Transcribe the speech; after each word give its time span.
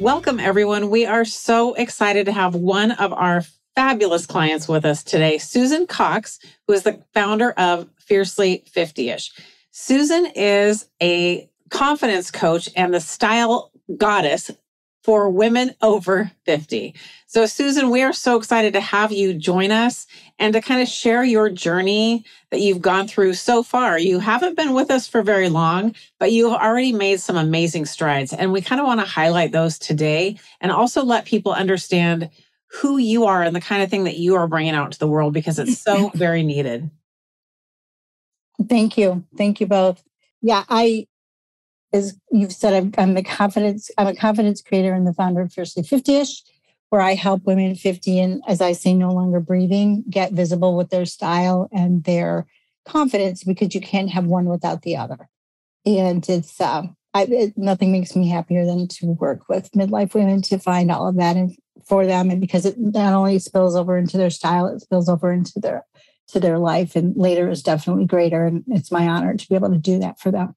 Welcome, 0.00 0.38
everyone. 0.40 0.90
We 0.90 1.06
are 1.06 1.24
so 1.24 1.72
excited 1.72 2.26
to 2.26 2.32
have 2.32 2.54
one 2.54 2.90
of 2.90 3.14
our 3.14 3.42
fabulous 3.74 4.26
clients 4.26 4.68
with 4.68 4.84
us 4.84 5.02
today, 5.02 5.38
Susan 5.38 5.86
Cox, 5.86 6.38
who 6.66 6.74
is 6.74 6.82
the 6.82 7.02
founder 7.14 7.52
of 7.52 7.88
Fiercely 7.98 8.62
50 8.66 9.08
ish. 9.08 9.32
Susan 9.70 10.26
is 10.34 10.86
a 11.02 11.48
confidence 11.70 12.30
coach 12.30 12.68
and 12.76 12.92
the 12.92 13.00
style 13.00 13.72
goddess 13.96 14.50
for 15.06 15.30
women 15.30 15.72
over 15.82 16.32
50. 16.46 16.92
So, 17.28 17.46
Susan, 17.46 17.90
we 17.90 18.02
are 18.02 18.12
so 18.12 18.36
excited 18.36 18.72
to 18.72 18.80
have 18.80 19.12
you 19.12 19.34
join 19.34 19.70
us 19.70 20.04
and 20.40 20.52
to 20.52 20.60
kind 20.60 20.82
of 20.82 20.88
share 20.88 21.22
your 21.22 21.48
journey 21.48 22.24
that 22.50 22.58
you've 22.58 22.82
gone 22.82 23.06
through 23.06 23.34
so 23.34 23.62
far. 23.62 24.00
You 24.00 24.18
haven't 24.18 24.56
been 24.56 24.74
with 24.74 24.90
us 24.90 25.06
for 25.06 25.22
very 25.22 25.48
long, 25.48 25.94
but 26.18 26.32
you've 26.32 26.54
already 26.54 26.90
made 26.90 27.20
some 27.20 27.36
amazing 27.36 27.86
strides. 27.86 28.32
And 28.32 28.50
we 28.50 28.60
kind 28.60 28.80
of 28.80 28.86
want 28.88 28.98
to 28.98 29.06
highlight 29.06 29.52
those 29.52 29.78
today 29.78 30.40
and 30.60 30.72
also 30.72 31.04
let 31.04 31.24
people 31.24 31.52
understand 31.52 32.28
who 32.66 32.98
you 32.98 33.26
are 33.26 33.44
and 33.44 33.54
the 33.54 33.60
kind 33.60 33.84
of 33.84 33.90
thing 33.90 34.02
that 34.04 34.16
you 34.16 34.34
are 34.34 34.48
bringing 34.48 34.74
out 34.74 34.90
to 34.90 34.98
the 34.98 35.06
world 35.06 35.32
because 35.32 35.60
it's 35.60 35.78
so 35.78 36.08
very 36.14 36.42
needed. 36.42 36.90
Thank 38.68 38.98
you. 38.98 39.24
Thank 39.36 39.60
you 39.60 39.68
both. 39.68 40.02
Yeah, 40.42 40.64
I 40.68 41.06
as 41.92 42.18
you've 42.30 42.52
said, 42.52 42.94
I'm, 42.98 43.16
a 43.16 43.22
confidence, 43.22 43.90
I'm 43.98 44.08
a 44.08 44.14
confidence 44.14 44.62
creator 44.62 44.92
and 44.94 45.06
the 45.06 45.12
founder 45.12 45.42
of 45.42 45.52
Fiercely 45.52 45.82
50ish, 45.82 46.42
where 46.90 47.00
I 47.00 47.14
help 47.14 47.44
women 47.44 47.74
50 47.74 48.20
and 48.20 48.42
as 48.46 48.60
I 48.60 48.72
say, 48.72 48.94
no 48.94 49.10
longer 49.10 49.40
breathing, 49.40 50.04
get 50.08 50.32
visible 50.32 50.76
with 50.76 50.90
their 50.90 51.06
style 51.06 51.68
and 51.72 52.04
their 52.04 52.46
confidence 52.86 53.44
because 53.44 53.74
you 53.74 53.80
can't 53.80 54.10
have 54.10 54.26
one 54.26 54.46
without 54.46 54.82
the 54.82 54.96
other. 54.96 55.28
And 55.84 56.28
it's 56.28 56.60
uh, 56.60 56.82
I, 57.14 57.22
it, 57.30 57.56
nothing 57.56 57.92
makes 57.92 58.14
me 58.14 58.28
happier 58.28 58.66
than 58.66 58.88
to 58.88 59.06
work 59.06 59.48
with 59.48 59.70
midlife 59.72 60.14
women 60.14 60.42
to 60.42 60.58
find 60.58 60.90
all 60.90 61.08
of 61.08 61.16
that 61.16 61.36
and 61.36 61.56
for 61.86 62.06
them, 62.06 62.30
and 62.30 62.40
because 62.40 62.66
it 62.66 62.78
not 62.78 63.14
only 63.14 63.38
spills 63.38 63.76
over 63.76 63.96
into 63.96 64.16
their 64.16 64.30
style, 64.30 64.66
it 64.66 64.80
spills 64.80 65.08
over 65.08 65.32
into 65.32 65.60
their 65.60 65.86
to 66.28 66.40
their 66.40 66.58
life, 66.58 66.96
and 66.96 67.16
later 67.16 67.48
is 67.48 67.62
definitely 67.62 68.04
greater. 68.04 68.44
And 68.44 68.64
it's 68.68 68.90
my 68.90 69.06
honor 69.06 69.34
to 69.34 69.48
be 69.48 69.54
able 69.54 69.70
to 69.70 69.78
do 69.78 69.98
that 70.00 70.18
for 70.18 70.30
them. 70.30 70.54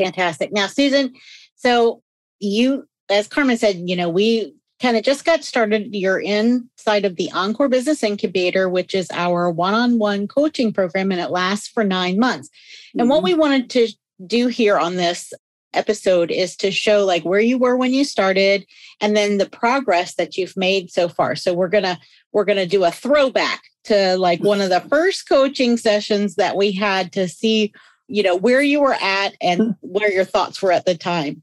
Fantastic. 0.00 0.52
Now, 0.52 0.66
Susan, 0.66 1.14
so 1.56 2.02
you, 2.38 2.88
as 3.10 3.28
Carmen 3.28 3.58
said, 3.58 3.82
you 3.84 3.96
know, 3.96 4.08
we 4.08 4.54
kind 4.80 4.96
of 4.96 5.02
just 5.02 5.26
got 5.26 5.44
started. 5.44 5.94
You're 5.94 6.20
inside 6.20 7.04
of 7.04 7.16
the 7.16 7.30
Encore 7.32 7.68
Business 7.68 8.02
Incubator, 8.02 8.68
which 8.68 8.94
is 8.94 9.08
our 9.12 9.50
one 9.50 9.74
on 9.74 9.98
one 9.98 10.26
coaching 10.26 10.72
program, 10.72 11.12
and 11.12 11.20
it 11.20 11.30
lasts 11.30 11.68
for 11.68 11.84
nine 11.84 12.18
months. 12.18 12.48
Mm-hmm. 12.48 13.00
And 13.00 13.08
what 13.10 13.18
mm-hmm. 13.18 13.24
we 13.24 13.34
wanted 13.34 13.70
to 13.70 13.88
do 14.26 14.46
here 14.46 14.78
on 14.78 14.96
this 14.96 15.32
episode 15.74 16.30
is 16.30 16.56
to 16.56 16.70
show 16.70 17.04
like 17.04 17.24
where 17.24 17.40
you 17.40 17.58
were 17.58 17.76
when 17.76 17.92
you 17.92 18.04
started 18.04 18.66
and 19.00 19.16
then 19.16 19.38
the 19.38 19.48
progress 19.48 20.14
that 20.14 20.36
you've 20.36 20.56
made 20.56 20.90
so 20.90 21.08
far 21.08 21.36
so 21.36 21.54
we're 21.54 21.68
gonna 21.68 21.96
we're 22.32 22.44
gonna 22.44 22.66
do 22.66 22.82
a 22.82 22.90
throwback 22.90 23.62
to 23.84 24.16
like 24.16 24.42
one 24.42 24.60
of 24.60 24.68
the 24.68 24.80
first 24.88 25.28
coaching 25.28 25.76
sessions 25.76 26.34
that 26.34 26.56
we 26.56 26.72
had 26.72 27.12
to 27.12 27.28
see 27.28 27.72
you 28.10 28.24
know, 28.24 28.34
where 28.34 28.60
you 28.60 28.80
were 28.80 28.96
at 29.00 29.36
and 29.40 29.60
hmm. 29.60 29.70
where 29.80 30.10
your 30.10 30.24
thoughts 30.24 30.60
were 30.60 30.72
at 30.72 30.84
the 30.84 30.96
time. 30.96 31.42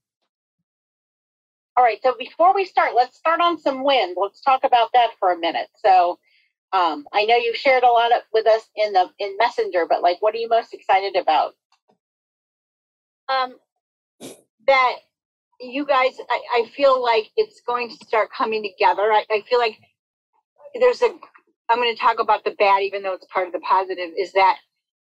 All 1.78 1.84
right. 1.84 2.00
So 2.04 2.16
before 2.18 2.54
we 2.54 2.66
start, 2.66 2.94
let's 2.96 3.18
start 3.18 3.40
on 3.40 3.58
some 3.60 3.84
wins. 3.84 4.18
Let's 4.20 4.42
talk 4.42 4.64
about 4.64 4.90
that 4.94 5.12
for 5.20 5.32
a 5.32 5.38
minute. 5.38 5.68
So 5.86 6.20
um, 6.74 7.06
I 7.14 7.24
know 7.26 7.36
you've 7.36 7.56
shared 7.56 7.84
a 7.84 7.90
lot 7.90 8.12
of, 8.12 8.24
with 8.34 8.48
us 8.48 8.64
in 8.76 8.94
the 8.94 9.10
in 9.20 9.38
Messenger, 9.38 9.86
but 9.88 10.02
like, 10.02 10.22
what 10.22 10.36
are 10.36 10.40
you 10.40 10.50
most 10.50 10.74
excited 10.74 11.16
about? 11.16 11.54
Um, 13.30 13.56
that 14.66 14.96
you 15.62 15.86
guys, 15.86 16.14
I, 16.30 16.42
I 16.54 16.72
feel 16.76 17.02
like 17.02 17.30
it's 17.38 17.62
going 17.62 17.90
to 17.90 18.06
start 18.06 18.30
coming 18.36 18.64
together. 18.64 19.04
I, 19.14 19.24
I 19.30 19.44
feel 19.50 19.60
like 19.60 19.78
there's 20.80 21.02
a. 21.02 21.10
I'm 21.70 21.78
going 21.78 21.94
to 21.94 22.02
talk 22.02 22.20
about 22.20 22.44
the 22.44 22.52
bad, 22.52 22.82
even 22.84 23.04
though 23.04 23.14
it's 23.14 23.28
part 23.32 23.48
of 23.48 23.54
the 23.54 23.60
positive. 23.60 24.10
Is 24.18 24.34
that 24.34 24.58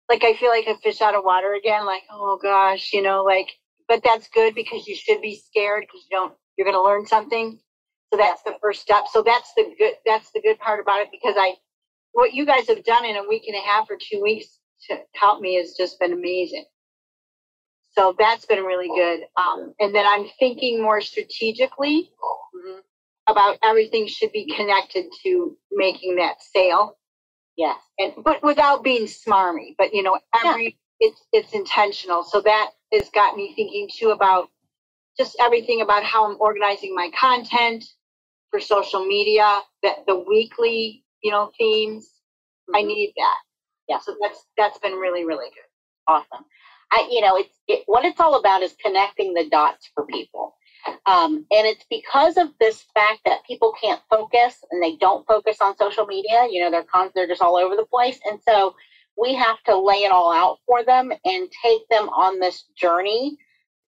like 0.10 0.24
I 0.24 0.34
feel 0.36 0.50
like 0.50 0.68
a 0.68 0.78
fish 0.78 1.02
out 1.02 1.16
of 1.16 1.24
water 1.24 1.54
again. 1.54 1.86
Like, 1.86 2.04
oh 2.12 2.40
gosh, 2.42 2.92
you 2.94 3.02
know, 3.02 3.24
like, 3.24 3.50
but 3.88 4.02
that's 4.04 4.28
good 4.30 4.56
because 4.56 4.88
you 4.88 4.96
should 4.96 5.22
be 5.22 5.36
scared 5.36 5.82
because 5.82 6.06
you 6.10 6.18
don't, 6.18 6.34
you're 6.58 6.66
going 6.66 6.78
to 6.78 6.84
learn 6.84 7.06
something. 7.06 7.60
So 8.12 8.18
that's 8.18 8.44
the 8.44 8.56
first 8.62 8.82
step. 8.82 9.06
So 9.12 9.22
that's 9.22 9.52
the 9.56 9.74
good, 9.78 9.94
that's 10.06 10.32
the 10.32 10.42
good 10.42 10.60
part 10.60 10.80
about 10.80 11.02
it 11.02 11.10
because 11.12 11.36
I, 11.38 11.54
what 12.14 12.34
you 12.34 12.46
guys 12.46 12.68
have 12.68 12.84
done 12.84 13.06
in 13.06 13.18
a 13.18 13.28
week 13.28 13.44
and 13.48 13.58
a 13.58 13.68
half 13.68 13.90
or 13.90 13.98
two 14.00 14.22
weeks 14.22 14.60
to 14.90 15.00
help 15.14 15.42
me 15.42 15.56
has 15.56 15.74
just 15.78 16.00
been 16.00 16.14
amazing. 16.14 16.66
So 17.92 18.16
that's 18.20 18.46
been 18.46 18.64
really 18.64 18.88
good. 18.88 19.26
Um, 19.38 19.74
and 19.80 19.96
then 19.96 20.06
I'm 20.06 20.28
thinking 20.38 20.82
more 20.82 21.02
strategically 21.02 22.12
mm-hmm. 22.56 22.80
about 23.28 23.58
everything 23.64 24.08
should 24.08 24.32
be 24.32 24.52
connected 24.56 25.06
to 25.24 25.58
making 25.72 26.18
that 26.18 26.42
sale 26.42 26.98
Yes. 27.58 27.78
And 28.00 28.14
but 28.24 28.44
without 28.44 28.84
being 28.84 29.06
smarmy, 29.06 29.76
but 29.78 29.94
you 29.94 30.04
know, 30.04 30.20
every 30.44 30.78
yeah. 31.00 31.08
it's 31.08 31.22
it's 31.32 31.54
intentional. 31.54 32.24
So 32.24 32.42
that 32.42 32.72
has 32.94 33.10
got 33.10 33.38
me 33.38 33.54
thinking 33.56 33.90
too 33.94 34.10
about 34.10 34.50
just 35.18 35.38
everything 35.40 35.82
about 35.82 36.04
how 36.04 36.30
I'm 36.30 36.38
organizing 36.40 36.94
my 36.94 37.10
content 37.18 37.86
for 38.52 38.60
social 38.60 39.06
media, 39.06 39.62
that 39.84 40.06
the 40.08 40.16
weekly, 40.16 41.04
you 41.24 41.32
know, 41.32 41.52
themes. 41.58 42.06
Mm-hmm. 42.70 42.76
I 42.76 42.82
need 42.82 43.14
that. 43.16 43.38
Yeah. 43.88 44.00
So 44.00 44.16
that's 44.22 44.46
that's 44.58 44.80
been 44.80 44.94
really, 44.94 45.26
really 45.26 45.50
good. 45.50 46.14
Awesome. 46.14 46.46
I 46.92 47.08
you 47.10 47.22
know, 47.22 47.38
it's 47.38 47.56
it, 47.68 47.84
what 47.86 48.06
it's 48.06 48.20
all 48.20 48.38
about 48.38 48.64
is 48.64 48.76
connecting 48.84 49.34
the 49.34 49.48
dots 49.50 49.90
for 49.94 50.06
people. 50.06 50.56
Um, 51.06 51.46
and 51.51 51.68
it's 51.68 51.85
because 51.90 52.38
of 52.38 52.50
this 52.59 52.85
fact 52.94 53.22
that 53.25 53.46
people 53.46 53.73
can't 53.81 54.01
focus 54.09 54.63
and 54.72 54.81
they 54.81 54.96
don't 54.97 55.25
focus 55.28 55.57
on 55.62 55.78
social 55.78 56.06
media. 56.06 56.47
You 56.50 56.62
know, 56.62 56.72
they're 56.72 56.84
con- 56.84 57.12
they're 57.16 57.28
just 57.28 57.41
all 57.41 57.57
over 57.57 57.75
the 57.75 57.85
place, 57.85 58.19
and 58.25 58.40
so 58.47 58.75
we 59.18 59.34
have 59.35 59.62
to 59.66 59.78
lay 59.78 60.03
it 60.03 60.12
all 60.12 60.31
out 60.31 60.59
for 60.66 60.84
them 60.84 61.12
and 61.24 61.50
take 61.63 61.88
them 61.90 62.09
on 62.09 62.40
this 62.40 62.66
journey 62.78 63.38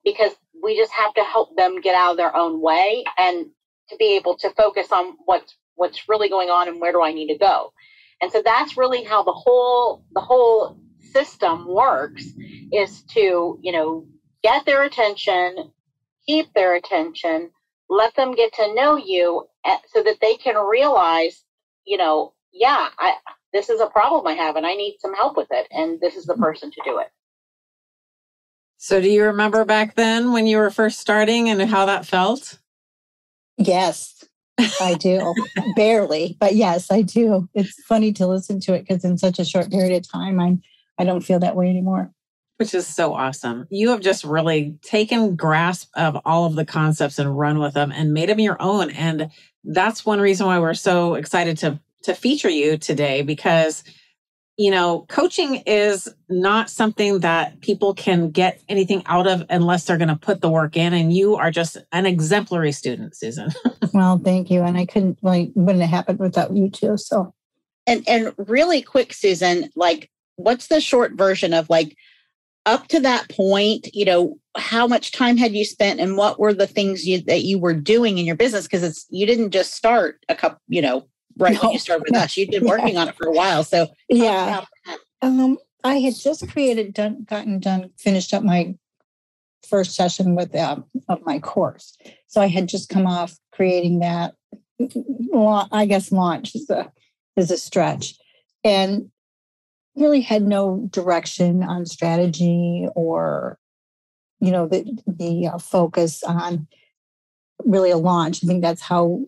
because 0.04 0.34
we 0.62 0.78
just 0.78 0.92
have 0.92 1.14
to 1.14 1.24
help 1.24 1.56
them 1.56 1.82
get 1.82 1.96
out 1.96 2.12
of 2.12 2.18
their 2.18 2.36
own 2.36 2.62
way 2.62 3.04
and 3.18 3.48
to 3.90 3.96
be 3.98 4.16
able 4.16 4.36
to 4.38 4.50
focus 4.52 4.92
on 4.92 5.16
what's 5.26 5.56
what's 5.76 6.08
really 6.08 6.30
going 6.30 6.50
on 6.50 6.68
and 6.68 6.80
where 6.80 6.92
do 6.92 7.02
I 7.02 7.14
need 7.14 7.28
to 7.28 7.38
go. 7.38 7.74
And 8.22 8.32
so 8.32 8.42
that's 8.44 8.78
really 8.78 9.04
how 9.04 9.24
the 9.24 9.34
whole 9.34 10.04
the 10.14 10.22
whole 10.22 10.78
system 11.12 11.68
works 11.68 12.26
is 12.72 13.04
to, 13.14 13.60
you 13.62 13.72
know, 13.72 14.06
get 14.44 14.66
their 14.66 14.84
attention, 14.84 15.72
keep 16.26 16.54
their 16.54 16.76
attention, 16.76 17.52
let 17.90 18.16
them 18.16 18.34
get 18.34 18.54
to 18.54 18.74
know 18.74 18.96
you 18.96 19.48
so 19.94 20.04
that 20.04 20.18
they 20.22 20.36
can 20.36 20.56
realize, 20.56 21.44
you 21.86 21.98
know, 21.98 22.34
yeah, 22.52 22.90
I 22.98 23.16
this 23.52 23.70
is 23.70 23.82
a 23.82 23.88
problem 23.88 24.26
I 24.26 24.34
have 24.34 24.56
and 24.56 24.66
I 24.66 24.74
need 24.74 24.98
some 25.00 25.14
help 25.14 25.38
with 25.38 25.50
it 25.52 25.68
and 25.72 26.00
this 26.02 26.16
is 26.16 26.26
the 26.26 26.34
mm-hmm. 26.34 26.44
person 26.44 26.72
to 26.72 26.82
do 26.84 27.00
it. 27.00 27.08
So 28.78 29.00
do 29.00 29.10
you 29.10 29.24
remember 29.26 29.64
back 29.64 29.96
then 29.96 30.34
when 30.34 30.48
you 30.48 30.58
were 30.58 30.72
first 30.72 31.00
starting 31.00 31.50
and 31.50 31.62
how 31.70 31.86
that 31.86 32.06
felt? 32.06 32.60
Yes, 33.58 34.26
I 34.82 34.96
do. 34.96 35.34
Barely, 35.76 36.36
but 36.40 36.56
yes, 36.56 36.92
I 36.92 37.02
do. 37.02 37.48
It's 37.54 37.82
funny 37.84 38.12
to 38.14 38.28
listen 38.28 38.60
to 38.62 38.74
it 38.74 38.88
because 38.88 39.06
in 39.06 39.18
such 39.18 39.40
a 39.40 39.46
short 39.46 39.72
period 39.72 39.96
of 39.96 40.12
time, 40.12 40.40
I'm 40.40 40.62
I 40.98 41.06
don't 41.06 41.22
feel 41.22 41.40
that 41.40 41.56
way 41.56 41.70
anymore. 41.70 42.12
Which 42.58 42.74
is 42.74 42.88
so 42.88 43.14
awesome. 43.14 43.66
You 43.70 43.90
have 43.90 44.02
just 44.02 44.24
really 44.24 44.78
taken 44.82 45.36
grasp 45.36 45.90
of 45.96 46.20
all 46.26 46.46
of 46.46 46.56
the 46.56 46.66
concepts 46.66 47.20
and 47.20 47.38
run 47.38 47.60
with 47.60 47.74
them 47.74 47.92
and 47.92 48.14
made 48.14 48.30
them 48.30 48.40
your 48.40 48.62
own. 48.62 48.92
And 48.92 49.30
that's 49.64 50.06
one 50.06 50.22
reason 50.22 50.48
why 50.48 50.60
we're 50.60 50.74
so 50.74 51.16
excited 51.16 51.58
to 51.60 51.80
to 52.04 52.14
feature 52.14 52.50
you 52.50 52.78
today 52.78 53.22
because 53.22 53.84
you 54.58 54.70
know, 54.70 55.06
coaching 55.10 55.64
is 55.66 56.08
not 56.30 56.70
something 56.70 57.20
that 57.20 57.60
people 57.62 57.94
can 57.94 58.30
get 58.30 58.62
anything 58.70 59.02
out 59.08 59.26
of 59.26 59.44
unless 59.50 59.86
they're 59.86 59.98
going 59.98 60.10
to 60.10 60.16
put 60.16 60.42
the 60.42 60.50
work 60.50 60.78
in. 60.78 60.94
And 60.94 61.12
you 61.12 61.36
are 61.36 61.50
just 61.50 61.78
an 61.92 62.06
exemplary 62.06 62.72
student, 62.72 63.16
Susan. 63.16 63.50
well, 63.94 64.20
thank 64.20 64.52
you. 64.52 64.62
And 64.62 64.78
I 64.78 64.86
couldn't, 64.86 65.18
like, 65.24 65.52
wouldn't 65.56 65.82
have 65.82 65.90
happened 65.90 66.20
without 66.20 66.56
you 66.56 66.70
too. 66.70 66.98
So, 66.98 67.34
and 67.88 68.08
and 68.08 68.32
really 68.38 68.82
quick, 68.84 69.12
Susan, 69.14 69.70
like, 69.76 70.12
what's 70.36 70.68
the 70.68 70.80
short 70.80 71.14
version 71.14 71.54
of 71.54 71.70
like 71.70 71.98
up 72.66 72.88
to 72.90 73.00
that 73.02 73.30
point? 73.30 73.90
You 73.94 74.06
know, 74.06 74.38
how 74.58 74.88
much 74.88 75.12
time 75.12 75.38
had 75.38 75.54
you 75.54 75.66
spent, 75.66 76.00
and 76.00 76.18
what 76.18 76.40
were 76.40 76.54
the 76.54 76.68
things 76.68 77.08
you 77.08 77.22
that 77.24 77.44
you 77.44 77.60
were 77.60 77.74
doing 77.74 78.18
in 78.18 78.26
your 78.26 78.36
business? 78.36 78.66
Because 78.66 78.84
it's 78.84 79.06
you 79.10 79.26
didn't 79.26 79.52
just 79.52 79.74
start 79.74 80.24
a 80.30 80.36
couple, 80.36 80.60
you 80.68 80.82
know, 80.82 81.08
right 81.38 81.54
no. 81.56 81.62
when 81.62 81.72
you 81.72 81.80
started 81.80 82.06
with 82.10 82.16
us. 82.22 82.38
You've 82.38 82.52
been 82.52 82.66
working 82.66 82.96
yeah. 82.96 83.02
on 83.02 83.08
it 83.10 83.16
for 83.16 83.28
a 83.28 83.32
while. 83.32 83.64
So 83.64 83.88
yeah. 84.10 84.66
Um, 85.22 85.58
I 85.84 85.96
had 85.96 86.16
just 86.16 86.50
created, 86.50 86.94
done, 86.94 87.26
gotten 87.28 87.60
done, 87.60 87.90
finished 87.98 88.34
up 88.34 88.44
my 88.44 88.76
first 89.68 89.96
session 89.96 90.36
with 90.36 90.56
um, 90.56 90.86
of 91.10 91.26
my 91.26 91.40
course. 91.40 91.98
So 92.28 92.42
I 92.42 92.48
had 92.48 92.68
just 92.68 92.90
come 92.90 93.08
off 93.08 93.38
creating 93.52 94.00
that. 94.00 94.34
Well, 94.80 95.68
I 95.72 95.86
guess 95.86 96.12
launch 96.12 96.56
is 96.56 96.70
a 96.70 96.92
is 97.36 97.52
a 97.52 97.58
stretch, 97.58 98.16
and 98.64 99.10
really 99.96 100.22
had 100.22 100.44
no 100.44 100.88
direction 100.92 101.64
on 101.64 101.86
strategy 101.86 102.88
or 102.96 103.58
you 104.40 104.52
know 104.52 104.68
the 104.68 104.86
the 105.08 105.48
uh, 105.48 105.58
focus 105.58 106.24
on 106.24 106.68
really 107.64 107.92
a 107.92 107.98
launch. 107.98 108.44
I 108.44 108.48
think 108.48 108.62
that's 108.62 108.82
how 108.82 109.22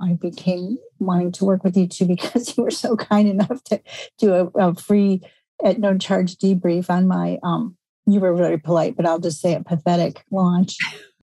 I 0.00 0.14
became 0.14 0.78
wanting 0.98 1.32
to 1.32 1.44
work 1.44 1.64
with 1.64 1.76
you 1.76 1.86
too 1.86 2.06
because 2.14 2.56
you 2.56 2.64
were 2.64 2.70
so 2.70 2.96
kind 2.96 3.28
enough 3.28 3.62
to 3.64 3.80
do 4.18 4.34
a, 4.34 4.68
a 4.68 4.74
free 4.74 5.22
at 5.64 5.78
no 5.78 5.96
charge 5.98 6.36
debrief 6.36 6.88
on 6.88 7.08
my 7.08 7.38
um 7.42 7.76
you 8.06 8.20
were 8.20 8.34
very 8.34 8.58
polite 8.58 8.96
but 8.96 9.06
i'll 9.06 9.18
just 9.18 9.40
say 9.40 9.52
it 9.52 9.66
pathetic 9.66 10.22
launch 10.30 10.76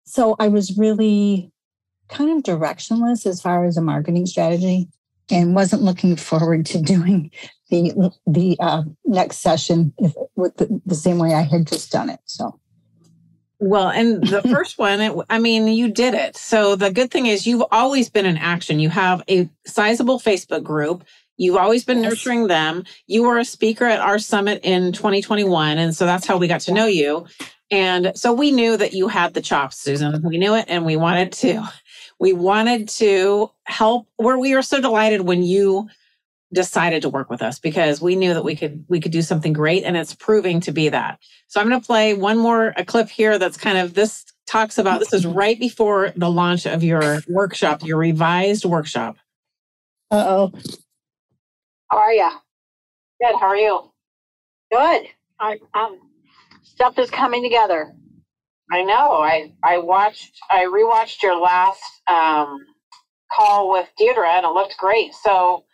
so 0.03 0.35
i 0.39 0.47
was 0.47 0.77
really 0.77 1.51
kind 2.09 2.29
of 2.29 2.43
directionless 2.43 3.25
as 3.25 3.41
far 3.41 3.65
as 3.65 3.77
a 3.77 3.81
marketing 3.81 4.25
strategy 4.25 4.87
and 5.31 5.55
wasn't 5.55 5.81
looking 5.81 6.15
forward 6.15 6.65
to 6.65 6.81
doing 6.81 7.31
the 7.69 8.11
the 8.27 8.57
uh, 8.59 8.83
next 9.05 9.39
session 9.39 9.93
if, 9.97 10.13
with 10.35 10.55
the, 10.57 10.81
the 10.85 10.95
same 10.95 11.17
way 11.17 11.33
i 11.33 11.41
had 11.41 11.65
just 11.67 11.91
done 11.91 12.09
it 12.09 12.19
so 12.25 12.59
well, 13.59 13.89
and 13.89 14.25
the 14.27 14.41
first 14.53 14.77
one, 14.77 15.01
it, 15.01 15.17
I 15.29 15.39
mean, 15.39 15.67
you 15.67 15.91
did 15.91 16.13
it. 16.13 16.35
So 16.35 16.75
the 16.75 16.91
good 16.91 17.11
thing 17.11 17.25
is 17.25 17.47
you've 17.47 17.63
always 17.71 18.09
been 18.09 18.25
in 18.25 18.37
action. 18.37 18.79
You 18.79 18.89
have 18.89 19.23
a 19.29 19.49
sizable 19.65 20.19
Facebook 20.19 20.63
group. 20.63 21.03
You've 21.37 21.57
always 21.57 21.83
been 21.83 22.01
yes. 22.01 22.11
nurturing 22.11 22.47
them. 22.47 22.83
You 23.07 23.23
were 23.23 23.37
a 23.37 23.45
speaker 23.45 23.85
at 23.85 23.99
our 23.99 24.19
summit 24.19 24.61
in 24.63 24.93
2021. 24.93 25.77
And 25.77 25.95
so 25.95 26.05
that's 26.05 26.25
how 26.25 26.37
we 26.37 26.47
got 26.47 26.61
to 26.61 26.73
know 26.73 26.85
you. 26.85 27.25
And 27.71 28.11
so 28.15 28.31
we 28.31 28.51
knew 28.51 28.77
that 28.77 28.93
you 28.93 29.07
had 29.07 29.33
the 29.33 29.41
chops, 29.41 29.77
Susan. 29.77 30.21
We 30.23 30.37
knew 30.37 30.55
it 30.55 30.65
and 30.67 30.85
we 30.85 30.95
wanted 30.95 31.31
to. 31.33 31.67
We 32.19 32.31
wanted 32.31 32.87
to 32.89 33.51
help 33.65 34.07
where 34.15 34.37
we 34.37 34.55
were 34.55 34.61
so 34.61 34.79
delighted 34.79 35.21
when 35.21 35.43
you 35.43 35.89
decided 36.53 37.01
to 37.01 37.09
work 37.09 37.29
with 37.29 37.41
us 37.41 37.59
because 37.59 38.01
we 38.01 38.15
knew 38.15 38.33
that 38.33 38.43
we 38.43 38.55
could 38.55 38.85
we 38.87 38.99
could 38.99 39.11
do 39.11 39.21
something 39.21 39.53
great 39.53 39.83
and 39.83 39.97
it's 39.97 40.13
proving 40.13 40.59
to 40.61 40.71
be 40.71 40.89
that. 40.89 41.19
So 41.47 41.59
I'm 41.59 41.67
going 41.67 41.79
to 41.79 41.85
play 41.85 42.13
one 42.13 42.37
more 42.37 42.73
a 42.77 42.85
clip 42.85 43.09
here 43.09 43.37
that's 43.37 43.57
kind 43.57 43.77
of 43.77 43.93
this 43.93 44.25
talks 44.45 44.77
about 44.77 44.99
this 44.99 45.13
is 45.13 45.25
right 45.25 45.59
before 45.59 46.13
the 46.15 46.29
launch 46.29 46.65
of 46.65 46.83
your 46.83 47.21
workshop, 47.27 47.83
your 47.83 47.97
revised 47.97 48.63
workshop. 48.63 49.17
Uh-oh. 50.11 50.51
How 51.89 51.97
are 51.97 52.13
you? 52.13 52.29
Good. 53.21 53.35
How 53.39 53.47
are 53.47 53.57
you? 53.57 53.91
Good. 54.71 55.07
I 55.39 55.59
um 55.73 55.99
stuff 56.63 56.97
is 56.99 57.09
coming 57.09 57.43
together. 57.43 57.93
I 58.71 58.83
know. 58.83 59.21
I 59.21 59.53
I 59.63 59.79
watched 59.79 60.39
I 60.49 60.65
rewatched 60.65 61.23
your 61.23 61.39
last 61.39 61.81
um 62.07 62.59
call 63.31 63.71
with 63.71 63.89
Deirdre 63.97 64.29
and 64.29 64.45
it 64.45 64.49
looked 64.49 64.77
great. 64.77 65.13
So 65.13 65.65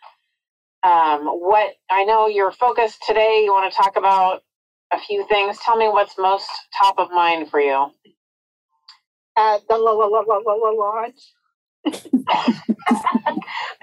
um, 0.82 1.26
what 1.26 1.74
I 1.90 2.04
know 2.04 2.26
you're 2.26 2.52
focused 2.52 3.02
today. 3.06 3.42
You 3.44 3.52
want 3.52 3.72
to 3.72 3.76
talk 3.76 3.96
about 3.96 4.42
a 4.92 4.98
few 4.98 5.26
things. 5.28 5.58
Tell 5.64 5.76
me 5.76 5.88
what's 5.88 6.18
most 6.18 6.48
top 6.76 6.98
of 6.98 7.10
mind 7.10 7.50
for 7.50 7.60
you. 7.60 7.86
Uh, 9.36 9.58
the 9.68 9.76
la 9.76 9.92
la 9.92 10.06
la 10.06 10.20
la 10.20 10.36
la 10.36 10.52
la 10.52 10.70
launch. 10.70 11.34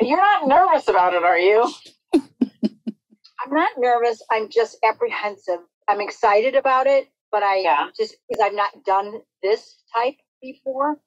you're 0.02 0.18
not 0.18 0.48
nervous 0.48 0.88
about 0.88 1.14
it, 1.14 1.24
are 1.24 1.40
you? 1.40 1.70
I'm 2.14 3.54
not 3.54 3.72
nervous. 3.78 4.22
I'm 4.32 4.50
just 4.50 4.78
apprehensive. 4.84 5.60
I'm 5.88 6.02
excited 6.02 6.56
about 6.56 6.86
it, 6.86 7.10
but 7.32 7.42
I 7.42 7.62
yeah. 7.62 7.88
just 7.98 8.16
because 8.28 8.44
I've 8.44 8.54
not 8.54 8.84
done 8.86 9.22
this 9.42 9.76
type 9.96 10.16
before. 10.42 10.98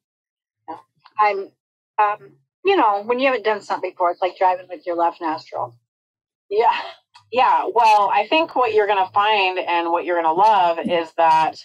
I'm, 1.21 1.51
um, 1.99 2.33
you 2.65 2.77
know, 2.77 3.03
when 3.05 3.19
you 3.19 3.27
haven't 3.27 3.45
done 3.45 3.61
something 3.61 3.91
before, 3.91 4.11
it's 4.11 4.23
like 4.23 4.37
driving 4.39 4.67
with 4.69 4.87
your 4.87 4.97
left 4.97 5.21
nostril. 5.21 5.77
Yeah. 6.53 6.71
Yeah. 7.33 7.65
Well, 7.75 8.11
I 8.13 8.27
think 8.29 8.55
what 8.55 8.75
you're 8.75 8.87
going 8.87 9.05
to 9.05 9.11
find 9.13 9.59
and 9.59 9.91
what 9.91 10.05
you're 10.05 10.21
going 10.21 10.27
to 10.27 10.39
love 10.39 10.79
is 10.79 11.11
that 11.17 11.57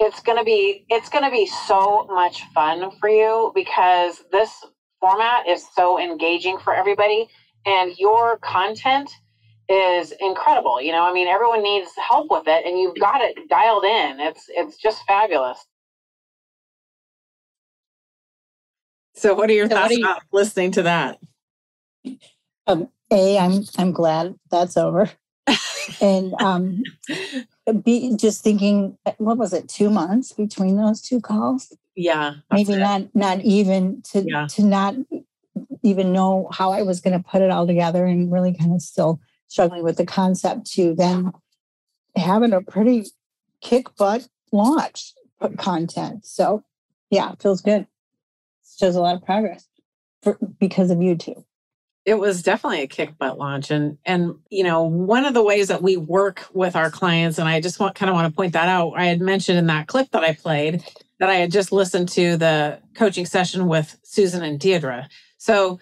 it's 0.00 0.20
going 0.20 0.38
to 0.38 0.44
be 0.44 0.86
it's 0.88 1.10
going 1.10 1.24
to 1.24 1.30
be 1.30 1.46
so 1.46 2.06
much 2.06 2.42
fun 2.54 2.90
for 2.98 3.10
you 3.10 3.52
because 3.54 4.24
this 4.32 4.50
format 4.98 5.46
is 5.46 5.66
so 5.76 6.00
engaging 6.00 6.58
for 6.58 6.74
everybody 6.74 7.28
and 7.66 7.92
your 7.98 8.38
content 8.38 9.10
is 9.68 10.12
incredible. 10.20 10.80
You 10.80 10.92
know, 10.92 11.02
I 11.04 11.12
mean 11.12 11.28
everyone 11.28 11.62
needs 11.62 11.90
help 12.08 12.30
with 12.30 12.44
it 12.46 12.64
and 12.64 12.78
you've 12.78 12.98
got 12.98 13.20
it 13.20 13.36
dialed 13.50 13.84
in. 13.84 14.20
It's 14.20 14.46
it's 14.48 14.78
just 14.78 15.02
fabulous. 15.06 15.58
So 19.14 19.34
what 19.34 19.50
are 19.50 19.54
your 19.54 19.68
so 19.68 19.76
thoughts 19.76 19.90
are 19.90 19.98
you- 19.98 20.04
about 20.04 20.22
listening 20.32 20.70
to 20.72 20.82
that? 20.84 21.18
Um, 22.66 22.88
a, 23.10 23.38
I'm 23.38 23.64
I'm 23.78 23.92
glad 23.92 24.34
that's 24.50 24.76
over. 24.76 25.10
and 26.00 26.34
um 26.40 26.82
be 27.82 28.16
just 28.16 28.42
thinking 28.42 28.96
what 29.18 29.38
was 29.38 29.52
it, 29.52 29.68
two 29.68 29.90
months 29.90 30.32
between 30.32 30.76
those 30.76 31.00
two 31.00 31.20
calls? 31.20 31.76
Yeah. 31.94 32.34
Maybe 32.50 32.74
it. 32.74 32.78
not 32.78 33.14
not 33.14 33.40
even 33.40 34.02
to 34.12 34.24
yeah. 34.26 34.46
to 34.48 34.62
not 34.64 34.94
even 35.82 36.12
know 36.12 36.48
how 36.52 36.72
I 36.72 36.82
was 36.82 37.00
going 37.00 37.16
to 37.16 37.28
put 37.28 37.42
it 37.42 37.50
all 37.50 37.66
together 37.66 38.04
and 38.06 38.32
really 38.32 38.54
kind 38.54 38.74
of 38.74 38.82
still 38.82 39.20
struggling 39.46 39.84
with 39.84 39.96
the 39.96 40.06
concept 40.06 40.66
to 40.72 40.94
then 40.94 41.32
having 42.16 42.52
a 42.52 42.60
pretty 42.60 43.04
kick 43.60 43.94
butt 43.96 44.28
launch 44.50 45.12
content. 45.58 46.24
So 46.24 46.64
yeah, 47.10 47.34
feels 47.40 47.60
good. 47.60 47.86
Shows 48.78 48.96
a 48.96 49.00
lot 49.00 49.14
of 49.14 49.24
progress 49.24 49.68
for, 50.22 50.38
because 50.58 50.90
of 50.90 51.00
you 51.00 51.16
too 51.16 51.44
it 52.04 52.18
was 52.18 52.42
definitely 52.42 52.82
a 52.82 52.86
kick 52.86 53.16
butt 53.18 53.38
launch 53.38 53.70
and 53.70 53.96
and 54.04 54.34
you 54.50 54.62
know 54.62 54.82
one 54.82 55.24
of 55.24 55.34
the 55.34 55.42
ways 55.42 55.68
that 55.68 55.82
we 55.82 55.96
work 55.96 56.46
with 56.52 56.76
our 56.76 56.90
clients 56.90 57.38
and 57.38 57.48
i 57.48 57.60
just 57.60 57.80
want 57.80 57.94
kind 57.94 58.10
of 58.10 58.14
want 58.14 58.30
to 58.30 58.36
point 58.36 58.52
that 58.52 58.68
out 58.68 58.92
i 58.96 59.06
had 59.06 59.20
mentioned 59.20 59.58
in 59.58 59.66
that 59.66 59.86
clip 59.86 60.10
that 60.10 60.22
i 60.22 60.32
played 60.32 60.84
that 61.18 61.30
i 61.30 61.34
had 61.34 61.50
just 61.50 61.72
listened 61.72 62.08
to 62.08 62.36
the 62.36 62.78
coaching 62.94 63.26
session 63.26 63.66
with 63.66 63.98
susan 64.02 64.42
and 64.42 64.60
deirdre. 64.60 65.08
So 65.38 65.80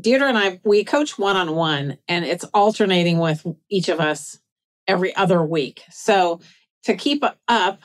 deirdre 0.00 0.28
and 0.28 0.38
i 0.38 0.60
we 0.64 0.84
coach 0.84 1.18
one-on-one 1.18 1.98
and 2.08 2.24
it's 2.24 2.44
alternating 2.54 3.18
with 3.18 3.46
each 3.70 3.88
of 3.88 4.00
us 4.00 4.38
every 4.86 5.14
other 5.16 5.42
week. 5.42 5.82
So 5.90 6.40
to 6.84 6.94
keep 6.94 7.24
up 7.48 7.80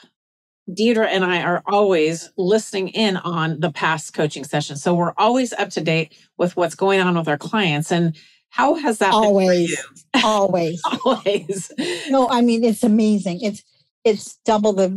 Deirdre 0.74 1.08
and 1.08 1.24
I 1.24 1.42
are 1.42 1.64
always 1.66 2.32
listening 2.38 2.90
in 2.90 3.18
on 3.18 3.60
the 3.60 3.72
past 3.72 4.14
coaching 4.14 4.44
sessions. 4.44 4.82
So 4.84 4.94
we're 4.94 5.14
always 5.18 5.54
up 5.54 5.70
to 5.72 5.82
date 5.82 6.18
with 6.38 6.56
what's 6.56 6.76
going 6.76 7.00
on 7.00 7.18
with 7.18 7.28
our 7.28 7.38
clients. 7.38 7.92
And 7.92 8.16
how 8.50 8.76
has 8.76 9.00
that 9.00 9.14
always, 9.14 9.80
always, 10.24 10.82
always? 11.06 11.72
No, 12.10 12.30
I 12.30 12.42
mean 12.42 12.64
it's 12.64 12.84
amazing. 12.84 13.42
It's 13.42 13.64
it's 14.04 14.38
double 14.46 14.74
the 14.74 14.90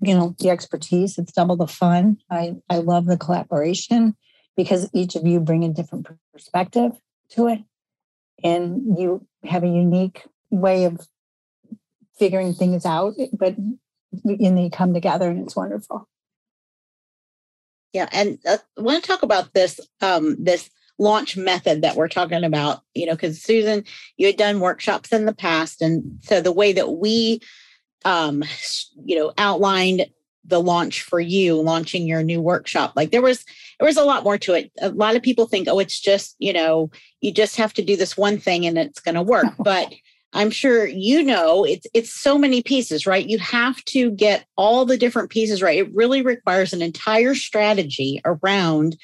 you 0.00 0.14
know 0.14 0.34
the 0.38 0.50
expertise. 0.50 1.18
It's 1.18 1.32
double 1.32 1.56
the 1.56 1.66
fun. 1.66 2.18
I 2.30 2.56
I 2.68 2.78
love 2.78 3.06
the 3.06 3.16
collaboration 3.16 4.16
because 4.56 4.90
each 4.92 5.14
of 5.14 5.26
you 5.26 5.40
bring 5.40 5.64
a 5.64 5.68
different 5.68 6.08
perspective 6.32 6.92
to 7.30 7.48
it, 7.48 7.60
and 8.42 8.98
you 8.98 9.26
have 9.44 9.62
a 9.62 9.68
unique 9.68 10.24
way 10.50 10.84
of 10.84 11.06
figuring 12.18 12.54
things 12.54 12.84
out. 12.84 13.14
But 13.32 13.56
and 14.24 14.58
they 14.58 14.70
come 14.70 14.94
together 14.94 15.30
and 15.30 15.42
it's 15.42 15.56
wonderful. 15.56 16.08
Yeah, 17.92 18.08
and 18.12 18.38
uh, 18.46 18.58
I 18.78 18.80
want 18.82 19.02
to 19.02 19.08
talk 19.08 19.22
about 19.22 19.54
this 19.54 19.80
um, 20.00 20.36
this 20.38 20.70
launch 20.98 21.36
method 21.36 21.82
that 21.82 21.96
we're 21.96 22.08
talking 22.08 22.44
about. 22.44 22.80
You 22.94 23.06
know, 23.06 23.12
because 23.12 23.42
Susan, 23.42 23.84
you 24.16 24.26
had 24.26 24.36
done 24.36 24.60
workshops 24.60 25.12
in 25.12 25.24
the 25.24 25.34
past, 25.34 25.80
and 25.80 26.18
so 26.22 26.40
the 26.40 26.52
way 26.52 26.72
that 26.72 26.92
we 26.92 27.40
um, 28.06 28.44
you 29.04 29.18
know, 29.18 29.32
outlined 29.36 30.06
the 30.44 30.62
launch 30.62 31.02
for 31.02 31.18
you, 31.18 31.60
launching 31.60 32.06
your 32.06 32.22
new 32.22 32.40
workshop. 32.40 32.92
Like 32.94 33.10
there 33.10 33.20
was 33.20 33.44
there 33.78 33.86
was 33.86 33.96
a 33.96 34.04
lot 34.04 34.22
more 34.22 34.38
to 34.38 34.54
it. 34.54 34.70
A 34.80 34.90
lot 34.90 35.16
of 35.16 35.22
people 35.22 35.46
think, 35.46 35.66
oh, 35.68 35.80
it's 35.80 36.00
just, 36.00 36.36
you 36.38 36.52
know, 36.52 36.90
you 37.20 37.32
just 37.32 37.56
have 37.56 37.74
to 37.74 37.82
do 37.82 37.96
this 37.96 38.16
one 38.16 38.38
thing 38.38 38.64
and 38.64 38.78
it's 38.78 39.00
going 39.00 39.16
to 39.16 39.22
work. 39.22 39.46
But 39.58 39.92
I'm 40.32 40.50
sure 40.50 40.86
you 40.86 41.22
know 41.22 41.64
it's 41.64 41.86
it's 41.94 42.12
so 42.12 42.36
many 42.36 42.62
pieces, 42.62 43.06
right? 43.06 43.26
You 43.26 43.38
have 43.38 43.82
to 43.86 44.10
get 44.10 44.46
all 44.56 44.84
the 44.84 44.98
different 44.98 45.30
pieces 45.30 45.62
right. 45.62 45.78
It 45.78 45.94
really 45.94 46.22
requires 46.22 46.72
an 46.72 46.82
entire 46.82 47.34
strategy 47.34 48.20
around 48.24 48.96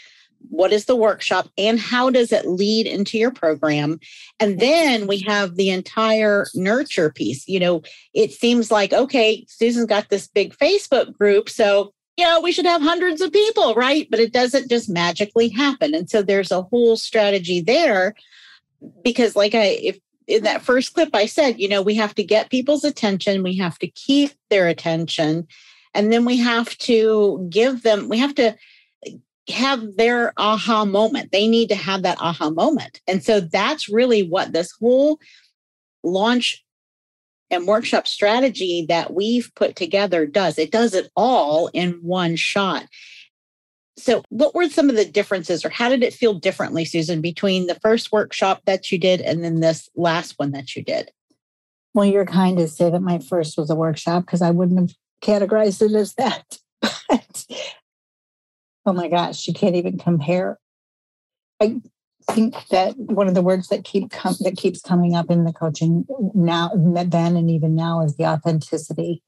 what 0.51 0.73
is 0.73 0.87
the 0.87 0.97
workshop 0.97 1.49
and 1.57 1.79
how 1.79 2.11
does 2.11 2.33
it 2.33 2.47
lead 2.47 2.87
into 2.87 3.19
your 3.19 3.31
program 3.31 3.99
and 4.41 4.59
then 4.59 5.07
we 5.07 5.19
have 5.19 5.55
the 5.55 5.71
entire 5.71 6.47
nurture 6.55 7.11
piece 7.11 7.47
you 7.47 7.61
know 7.61 7.81
it 8.13 8.33
seems 8.33 8.71
like 8.71 8.93
okay 8.93 9.45
susan's 9.49 9.87
got 9.87 10.09
this 10.09 10.27
big 10.29 10.55
facebook 10.57 11.17
group 11.17 11.49
so 11.49 11.93
you 12.17 12.25
know 12.25 12.41
we 12.41 12.53
should 12.53 12.67
have 12.67 12.83
hundreds 12.83 13.21
of 13.21 13.33
people 13.33 13.75
right 13.75 14.09
but 14.11 14.21
it 14.21 14.33
doesn't 14.33 14.69
just 14.69 14.91
magically 14.91 15.49
happen 15.49 15.95
and 15.95 16.11
so 16.11 16.23
there's 16.23 16.51
a 16.51 16.63
whole 16.63 16.97
strategy 16.97 17.61
there 17.61 18.15
because 19.05 19.37
like 19.37 19.55
i 19.55 19.79
if 19.81 19.99
in 20.27 20.43
that 20.45 20.61
hmm. 20.61 20.65
first 20.65 20.95
clip 20.95 21.11
i 21.15 21.27
said 21.27 21.59
you 21.59 21.69
know 21.69 21.83
we 21.83 21.95
have 21.95 22.15
to 22.15 22.25
get 22.25 22.51
people's 22.51 22.85
attention 22.85 23.43
we 23.43 23.57
have 23.57 23.79
to 23.79 23.87
keep 23.89 24.33
their 24.51 24.69
attention 24.69 25.47
and 25.95 26.13
then 26.13 26.25
we 26.25 26.37
have 26.37 26.77
to 26.79 27.47
give 27.51 27.83
them 27.83 28.09
we 28.09 28.19
have 28.19 28.35
to 28.35 28.57
eh, 29.07 29.11
have 29.49 29.97
their 29.97 30.33
aha 30.37 30.85
moment. 30.85 31.33
They 31.33 31.49
need 31.49 31.69
to 31.71 31.75
have 31.75 32.03
that 32.03 32.21
aha 32.21 32.51
moment. 32.51 33.01
And 33.09 33.25
so 33.25 33.41
that's 33.41 33.89
really 33.89 34.23
what 34.23 34.53
this 34.53 34.73
whole 34.81 35.19
launch 36.05 36.65
and 37.51 37.67
workshop 37.67 38.07
strategy 38.07 38.87
that 38.89 39.13
we've 39.13 39.51
put 39.55 39.77
together 39.77 40.27
does. 40.27 40.59
It 40.59 40.71
does 40.71 40.95
it 40.95 41.11
all 41.17 41.69
in 41.75 41.93
one 42.03 42.37
shot. 42.37 42.87
So, 44.03 44.25
what 44.31 44.53
were 44.53 44.69
some 44.69 44.91
of 44.91 44.97
the 44.97 45.05
differences, 45.05 45.65
or 45.65 45.69
how 45.69 45.89
did 45.89 46.03
it 46.03 46.13
feel 46.13 46.35
differently, 46.35 46.85
Susan, 46.85 47.21
between 47.21 47.69
the 47.69 47.77
first 47.77 48.11
workshop 48.11 48.63
that 48.67 48.91
you 48.91 48.99
did 48.99 49.21
and 49.21 49.45
then 49.45 49.61
this 49.61 49.89
last 49.95 50.41
one 50.41 50.51
that 50.51 50.75
you 50.75 50.83
did? 50.83 51.13
Well, 51.95 52.07
you're 52.07 52.27
kind 52.27 52.59
to 52.59 52.67
say 52.67 52.91
that 52.91 53.01
my 53.01 53.21
first 53.21 53.57
was 53.57 53.71
a 53.71 53.77
workshop 53.77 54.27
because 54.27 54.43
I 54.43 54.51
wouldn't 54.51 54.81
have 54.81 54.97
categorized 55.23 55.83
it 55.83 55.95
as 55.95 56.15
that. 56.15 56.59
But 57.09 57.47
oh 58.87 58.93
my 58.93 59.07
gosh, 59.07 59.47
you 59.47 59.55
can't 59.55 59.77
even 59.77 59.97
compare. 59.97 60.59
I 61.61 61.81
think 62.29 62.57
that 62.71 62.97
one 62.97 63.29
of 63.29 63.35
the 63.35 63.43
words 63.43 63.69
that 63.69 63.85
keep 63.85 64.11
com- 64.11 64.35
that 64.41 64.57
keeps 64.57 64.81
coming 64.81 65.15
up 65.15 65.31
in 65.31 65.45
the 65.45 65.53
coaching 65.53 66.05
now, 66.35 66.73
then 66.75 67.37
and 67.37 67.49
even 67.49 67.77
now, 67.77 68.03
is 68.03 68.17
the 68.17 68.27
authenticity. 68.27 69.23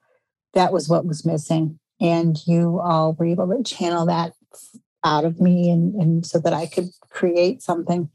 That 0.54 0.72
was 0.72 0.88
what 0.88 1.06
was 1.06 1.24
missing, 1.24 1.78
and 2.00 2.36
you 2.48 2.80
all 2.80 3.12
were 3.12 3.26
able 3.26 3.46
to 3.48 3.62
channel 3.62 4.06
that 4.06 4.32
out 5.04 5.24
of 5.24 5.40
me, 5.40 5.70
and 5.70 5.94
and 5.94 6.26
so 6.26 6.38
that 6.38 6.52
I 6.52 6.66
could 6.66 6.90
create 7.10 7.62
something 7.62 8.10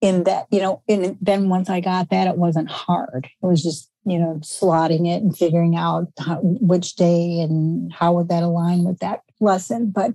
in 0.00 0.24
that 0.24 0.46
you 0.50 0.60
know. 0.60 0.82
And 0.88 1.16
then 1.20 1.48
once 1.48 1.70
I 1.70 1.80
got 1.80 2.10
that, 2.10 2.28
it 2.28 2.36
wasn't 2.36 2.70
hard. 2.70 3.28
It 3.42 3.46
was 3.46 3.62
just 3.62 3.90
you 4.04 4.18
know 4.18 4.40
slotting 4.42 5.08
it 5.08 5.22
and 5.22 5.36
figuring 5.36 5.76
out 5.76 6.08
how, 6.18 6.40
which 6.42 6.94
day 6.96 7.40
and 7.40 7.92
how 7.92 8.14
would 8.14 8.28
that 8.28 8.42
align 8.42 8.84
with 8.84 8.98
that 9.00 9.22
lesson, 9.40 9.90
but 9.90 10.14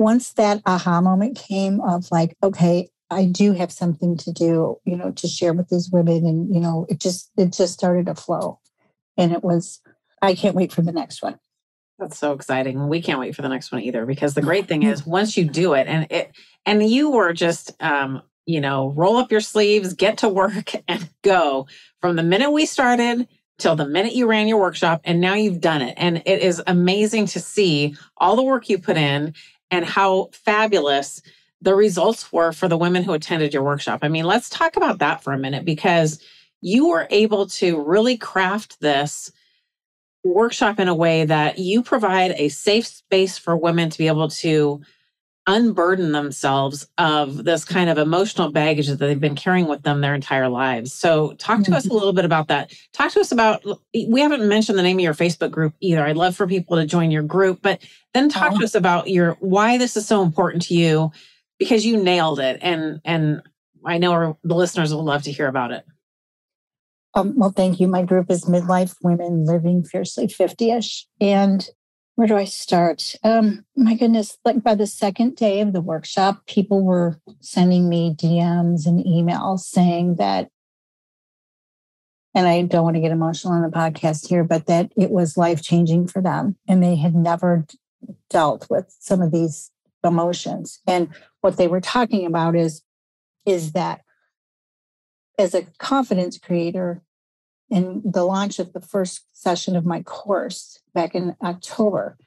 once 0.00 0.32
that 0.32 0.62
aha 0.64 1.02
moment 1.02 1.36
came 1.36 1.78
of 1.82 2.10
like, 2.10 2.34
okay, 2.42 2.88
I 3.10 3.26
do 3.26 3.52
have 3.52 3.70
something 3.70 4.16
to 4.16 4.32
do, 4.32 4.78
you 4.86 4.96
know, 4.96 5.10
to 5.10 5.28
share 5.28 5.52
with 5.52 5.68
these 5.68 5.90
women. 5.92 6.24
And, 6.24 6.54
you 6.54 6.60
know, 6.60 6.86
it 6.88 6.98
just, 6.98 7.30
it 7.36 7.52
just 7.52 7.74
started 7.74 8.06
to 8.06 8.14
flow. 8.14 8.60
And 9.18 9.30
it 9.30 9.44
was, 9.44 9.82
I 10.22 10.34
can't 10.34 10.56
wait 10.56 10.72
for 10.72 10.80
the 10.80 10.90
next 10.90 11.22
one. 11.22 11.38
That's 12.00 12.18
so 12.18 12.32
exciting. 12.32 12.88
We 12.88 13.02
can't 13.02 13.20
wait 13.20 13.36
for 13.36 13.42
the 13.42 13.48
next 13.48 13.70
one 13.70 13.82
either 13.82 14.06
because 14.06 14.34
the 14.34 14.40
great 14.50 14.66
thing 14.66 14.82
is 14.82 15.06
once 15.06 15.36
you 15.36 15.44
do 15.44 15.74
it 15.74 15.86
and 15.86 16.06
it, 16.10 16.32
and 16.64 16.88
you 16.88 17.10
were 17.10 17.32
just, 17.32 17.72
um, 17.80 18.22
you 18.46 18.60
know, 18.60 18.88
roll 18.96 19.18
up 19.18 19.30
your 19.30 19.42
sleeves, 19.42 19.92
get 19.92 20.18
to 20.18 20.28
work 20.28 20.72
and 20.88 21.08
go 21.22 21.66
from 22.00 22.16
the 22.16 22.22
minute 22.22 22.50
we 22.50 22.66
started 22.66 23.28
till 23.58 23.76
the 23.76 23.86
minute 23.86 24.14
you 24.14 24.26
ran 24.26 24.48
your 24.48 24.58
workshop 24.58 25.02
and 25.04 25.20
now 25.20 25.34
you've 25.34 25.60
done 25.60 25.82
it. 25.82 25.94
And 25.98 26.22
it 26.24 26.40
is 26.40 26.62
amazing 26.66 27.26
to 27.26 27.40
see 27.40 27.94
all 28.16 28.34
the 28.34 28.42
work 28.42 28.70
you 28.70 28.78
put 28.78 28.96
in 28.96 29.34
and 29.70 29.84
how 29.84 30.30
fabulous 30.32 31.20
the 31.60 31.74
results 31.74 32.32
were 32.32 32.52
for 32.52 32.68
the 32.68 32.78
women 32.78 33.02
who 33.02 33.12
attended 33.12 33.52
your 33.52 33.62
workshop. 33.62 34.00
I 34.00 34.08
mean, 34.08 34.24
let's 34.24 34.48
talk 34.48 34.76
about 34.76 34.98
that 35.00 35.22
for 35.22 35.34
a 35.34 35.38
minute 35.38 35.66
because 35.66 36.22
you 36.62 36.88
were 36.88 37.06
able 37.10 37.46
to 37.46 37.78
really 37.82 38.16
craft 38.16 38.80
this 38.80 39.30
workshop 40.24 40.78
in 40.78 40.88
a 40.88 40.94
way 40.94 41.24
that 41.24 41.58
you 41.58 41.82
provide 41.82 42.32
a 42.32 42.48
safe 42.48 42.86
space 42.86 43.38
for 43.38 43.56
women 43.56 43.90
to 43.90 43.98
be 43.98 44.06
able 44.06 44.28
to 44.28 44.80
unburden 45.46 46.12
themselves 46.12 46.86
of 46.98 47.44
this 47.44 47.64
kind 47.64 47.90
of 47.90 47.98
emotional 47.98 48.52
baggage 48.52 48.88
that 48.88 48.98
they've 48.98 49.20
been 49.20 49.34
carrying 49.34 49.66
with 49.66 49.82
them 49.82 50.00
their 50.00 50.14
entire 50.14 50.48
lives. 50.48 50.92
So, 50.92 51.32
talk 51.34 51.62
to 51.64 51.74
us 51.74 51.84
a 51.84 51.88
mm-hmm. 51.88 51.96
little 51.96 52.12
bit 52.12 52.24
about 52.24 52.48
that. 52.48 52.72
Talk 52.92 53.10
to 53.12 53.20
us 53.20 53.32
about, 53.32 53.64
we 53.94 54.20
haven't 54.20 54.46
mentioned 54.48 54.78
the 54.78 54.82
name 54.82 54.98
of 54.98 55.02
your 55.02 55.14
Facebook 55.14 55.50
group 55.50 55.74
either. 55.80 56.04
I'd 56.04 56.16
love 56.16 56.36
for 56.36 56.46
people 56.46 56.76
to 56.76 56.86
join 56.86 57.10
your 57.10 57.22
group, 57.22 57.60
but 57.62 57.82
then 58.14 58.28
talk 58.28 58.52
oh. 58.52 58.58
to 58.58 58.64
us 58.64 58.74
about 58.74 59.08
your 59.08 59.32
why 59.40 59.78
this 59.78 59.96
is 59.96 60.06
so 60.06 60.22
important 60.22 60.62
to 60.64 60.74
you 60.74 61.10
because 61.58 61.84
you 61.84 62.02
nailed 62.02 62.38
it. 62.38 62.58
And, 62.62 63.00
and 63.04 63.42
I 63.84 63.98
know 63.98 64.12
our, 64.12 64.36
the 64.44 64.54
listeners 64.54 64.94
will 64.94 65.04
love 65.04 65.22
to 65.22 65.32
hear 65.32 65.48
about 65.48 65.72
it. 65.72 65.84
Um, 67.14 67.34
well, 67.36 67.50
thank 67.50 67.80
you. 67.80 67.88
My 67.88 68.02
group 68.02 68.30
is 68.30 68.44
Midlife 68.44 68.94
Women 69.02 69.44
Living 69.44 69.82
Fiercely 69.82 70.28
50 70.28 70.70
ish. 70.70 71.06
And 71.20 71.68
where 72.14 72.28
do 72.28 72.36
I 72.36 72.44
start? 72.44 73.14
Um, 73.24 73.64
my 73.76 73.94
goodness, 73.94 74.38
like 74.44 74.62
by 74.62 74.74
the 74.74 74.86
second 74.86 75.36
day 75.36 75.60
of 75.60 75.72
the 75.72 75.80
workshop, 75.80 76.46
people 76.46 76.84
were 76.84 77.18
sending 77.40 77.88
me 77.88 78.14
DMs 78.14 78.86
and 78.86 79.04
emails 79.04 79.60
saying 79.60 80.16
that, 80.16 80.50
and 82.34 82.46
I 82.46 82.62
don't 82.62 82.84
want 82.84 82.94
to 82.96 83.00
get 83.00 83.10
emotional 83.10 83.54
on 83.54 83.62
the 83.62 83.68
podcast 83.68 84.28
here, 84.28 84.44
but 84.44 84.66
that 84.66 84.92
it 84.96 85.10
was 85.10 85.36
life 85.36 85.62
changing 85.62 86.06
for 86.06 86.22
them 86.22 86.56
and 86.68 86.82
they 86.82 86.94
had 86.94 87.14
never 87.14 87.66
dealt 88.28 88.68
with 88.70 88.94
some 89.00 89.20
of 89.20 89.32
these 89.32 89.70
emotions. 90.04 90.80
And 90.86 91.08
what 91.40 91.56
they 91.56 91.66
were 91.66 91.80
talking 91.80 92.24
about 92.24 92.54
is, 92.54 92.82
is 93.46 93.72
that 93.72 94.02
as 95.38 95.54
a 95.54 95.66
confidence 95.78 96.38
creator, 96.38 97.02
in 97.70 98.02
the 98.04 98.24
launch 98.24 98.58
of 98.58 98.72
the 98.72 98.80
first 98.80 99.24
session 99.32 99.76
of 99.76 99.86
my 99.86 100.02
course 100.02 100.80
back 100.92 101.14
in 101.14 101.36
October 101.42 102.18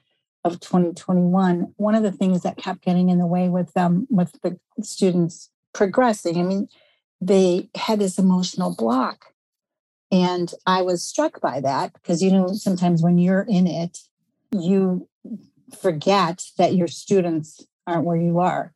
of 0.42 0.60
2021, 0.60 1.74
one 1.76 1.94
of 1.94 2.02
the 2.02 2.12
things 2.12 2.42
that 2.42 2.56
kept 2.56 2.82
getting 2.82 3.08
in 3.10 3.18
the 3.18 3.26
way 3.26 3.48
with 3.48 3.72
them, 3.74 4.06
with 4.10 4.40
the 4.42 4.58
students 4.82 5.50
progressing, 5.72 6.38
I 6.38 6.42
mean, 6.42 6.68
they 7.20 7.68
had 7.74 7.98
this 7.98 8.18
emotional 8.18 8.74
block. 8.76 9.32
And 10.10 10.52
I 10.66 10.82
was 10.82 11.02
struck 11.02 11.40
by 11.40 11.60
that 11.60 11.92
because, 11.94 12.22
you 12.22 12.30
know, 12.30 12.48
sometimes 12.48 13.02
when 13.02 13.18
you're 13.18 13.46
in 13.48 13.66
it, 13.66 14.00
you 14.52 15.08
forget 15.80 16.44
that 16.58 16.74
your 16.74 16.88
students 16.88 17.66
aren't 17.86 18.04
where 18.04 18.16
you 18.16 18.38
are. 18.38 18.73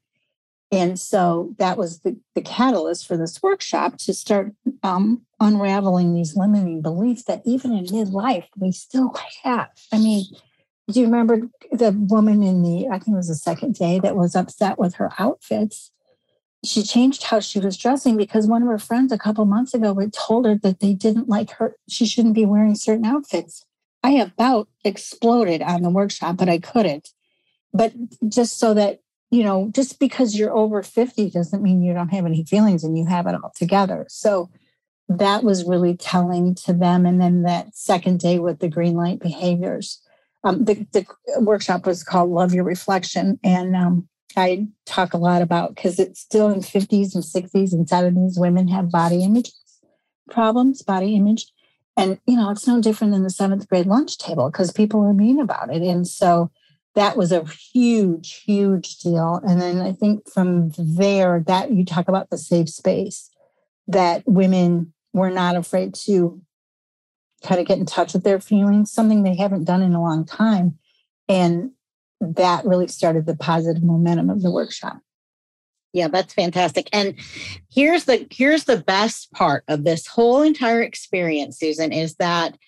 And 0.71 1.01
so 1.01 1.55
that 1.59 1.79
was 1.79 2.01
the, 2.01 2.19
the 2.35 2.43
catalyst 2.43 3.07
for 3.07 3.17
this 3.17 3.43
workshop 3.43 3.97
to 3.99 4.13
start 4.13 4.53
um, 4.83 5.23
unraveling 5.41 6.15
these 6.15 6.37
limiting 6.37 6.83
beliefs 6.83 7.25
that 7.25 7.43
even 7.47 7.73
in 7.73 7.87
midlife 7.87 8.47
we 8.57 8.73
still 8.73 9.15
have. 9.45 9.71
I 9.93 9.99
mean, 9.99 10.25
do 10.91 11.01
you 11.01 11.07
remember 11.07 11.49
the 11.73 11.93
woman 11.93 12.43
in 12.43 12.63
the, 12.63 12.89
I 12.89 12.99
think 12.99 13.15
it 13.15 13.17
was 13.17 13.29
the 13.29 13.35
second 13.35 13.75
day, 13.77 13.99
that 14.01 14.17
was 14.17 14.37
upset 14.37 14.79
with 14.79 14.97
her 14.97 15.11
outfits? 15.19 15.91
She 16.65 16.83
changed 16.83 17.25
how 17.25 17.41
she 17.41 17.61
was 17.61 17.77
dressing 17.77 18.17
because 18.17 18.47
one 18.47 18.63
of 18.63 18.69
her 18.69 18.79
friends 18.79 19.13
a 19.13 19.19
couple 19.19 19.45
months 19.45 19.75
ago 19.75 19.95
had 19.95 20.13
told 20.13 20.45
her 20.45 20.57
that 20.57 20.81
they 20.81 20.93
didn't 20.93 21.29
like 21.29 21.53
her, 21.53 21.77
she 21.89 22.05
shouldn't 22.05 22.35
be 22.35 22.45
wearing 22.45 22.75
certain 22.75 23.07
outfits. 23.07 23.65
I 24.03 24.13
about 24.13 24.69
exploded 24.85 25.63
on 25.63 25.83
the 25.83 25.91
workshop, 25.91 26.37
but 26.37 26.49
I 26.49 26.59
couldn't. 26.59 27.11
But 27.73 27.93
just 28.29 28.59
so 28.59 28.75
that 28.75 29.01
you 29.31 29.43
know, 29.43 29.71
just 29.75 29.99
because 29.99 30.37
you're 30.37 30.57
over 30.57 30.83
50 30.83 31.31
doesn't 31.31 31.63
mean 31.63 31.83
you 31.83 31.93
don't 31.93 32.09
have 32.09 32.27
any 32.27 32.45
feelings 32.45 32.85
and 32.85 32.97
you 32.97 33.07
have 33.07 33.27
it 33.27 33.35
all 33.35 33.53
together. 33.55 34.07
So 34.09 34.51
that 35.09 35.43
was 35.43 35.65
really 35.65 35.97
telling 35.97 36.55
to 36.55 36.73
them. 36.73 37.07
And 37.07 37.21
then 37.21 37.43
that 37.43 37.75
second 37.75 38.21
day 38.21 38.39
with 38.39 38.59
the 38.59 38.69
green 38.69 38.95
light 38.95 39.21
behaviors, 39.21 40.01
um, 40.45 40.65
the, 40.65 40.87
the 40.93 41.07
workshop 41.41 41.87
was 41.87 42.05
called 42.05 42.31
Love 42.31 42.55
Your 42.55 42.65
Reflection. 42.65 43.39
And 43.43 43.75
um, 43.77 44.09
I 44.37 44.69
talk 44.87 45.15
a 45.15 45.19
lot 45.19 45.43
about 45.43 45.75
because 45.75 45.99
it's 45.99 46.21
still 46.21 46.51
in 46.51 46.61
50s 46.61 47.15
and 47.15 47.25
60s 47.25 47.73
and 47.73 47.87
70s, 47.87 48.39
women 48.39 48.69
have 48.69 48.91
body 48.91 49.25
image 49.25 49.51
problems, 50.31 50.83
body 50.83 51.17
image. 51.17 51.47
And, 51.97 52.21
you 52.27 52.37
know, 52.37 52.51
it's 52.51 52.67
no 52.67 52.81
different 52.81 53.13
than 53.13 53.25
the 53.25 53.31
seventh 53.31 53.69
grade 53.69 53.87
lunch 53.87 54.19
table 54.19 54.51
because 54.51 54.71
people 54.71 55.03
are 55.03 55.15
mean 55.15 55.41
about 55.41 55.75
it. 55.75 55.83
And 55.83 56.07
so 56.07 56.51
that 56.99 57.17
was 57.17 57.31
a 57.31 57.45
huge, 57.45 58.43
huge 58.45 58.99
deal. 58.99 59.41
And 59.47 59.61
then 59.61 59.81
I 59.81 59.93
think 59.93 60.29
from 60.29 60.73
there, 60.77 61.45
that 61.47 61.71
you 61.71 61.85
talk 61.85 62.09
about 62.09 62.29
the 62.29 62.37
safe 62.37 62.69
space 62.69 63.31
that 63.87 64.25
women 64.27 64.93
were 65.13 65.31
not 65.31 65.55
afraid 65.55 65.95
to 65.95 66.43
kind 67.45 67.61
of 67.61 67.69
get 67.69 67.79
in 67.79 67.87
touch 67.87 68.15
with 68.15 68.25
their 68.25 68.41
feelings, 68.41 68.91
something 68.91 69.23
they 69.23 69.37
haven't 69.37 69.63
done 69.63 69.81
in 69.81 69.95
a 69.95 70.03
long 70.03 70.27
time. 70.27 70.77
And 71.29 71.71
that 72.21 72.65
really 72.65 72.89
started 72.89 73.27
the 73.27 73.37
positive 73.37 73.85
momentum 73.85 74.29
of 74.29 74.43
the 74.43 74.51
workshop. 74.51 74.99
Yeah, 75.93 76.09
that's 76.09 76.35
fantastic. 76.35 76.89
And 76.93 77.15
here's 77.71 78.07
the 78.07 78.27
here's 78.33 78.65
the 78.65 78.79
best 78.79 79.31
part 79.31 79.63
of 79.69 79.85
this 79.85 80.05
whole 80.09 80.43
entire 80.43 80.83
experience, 80.83 81.61
Susan, 81.61 81.93
is 81.93 82.17
that 82.17 82.59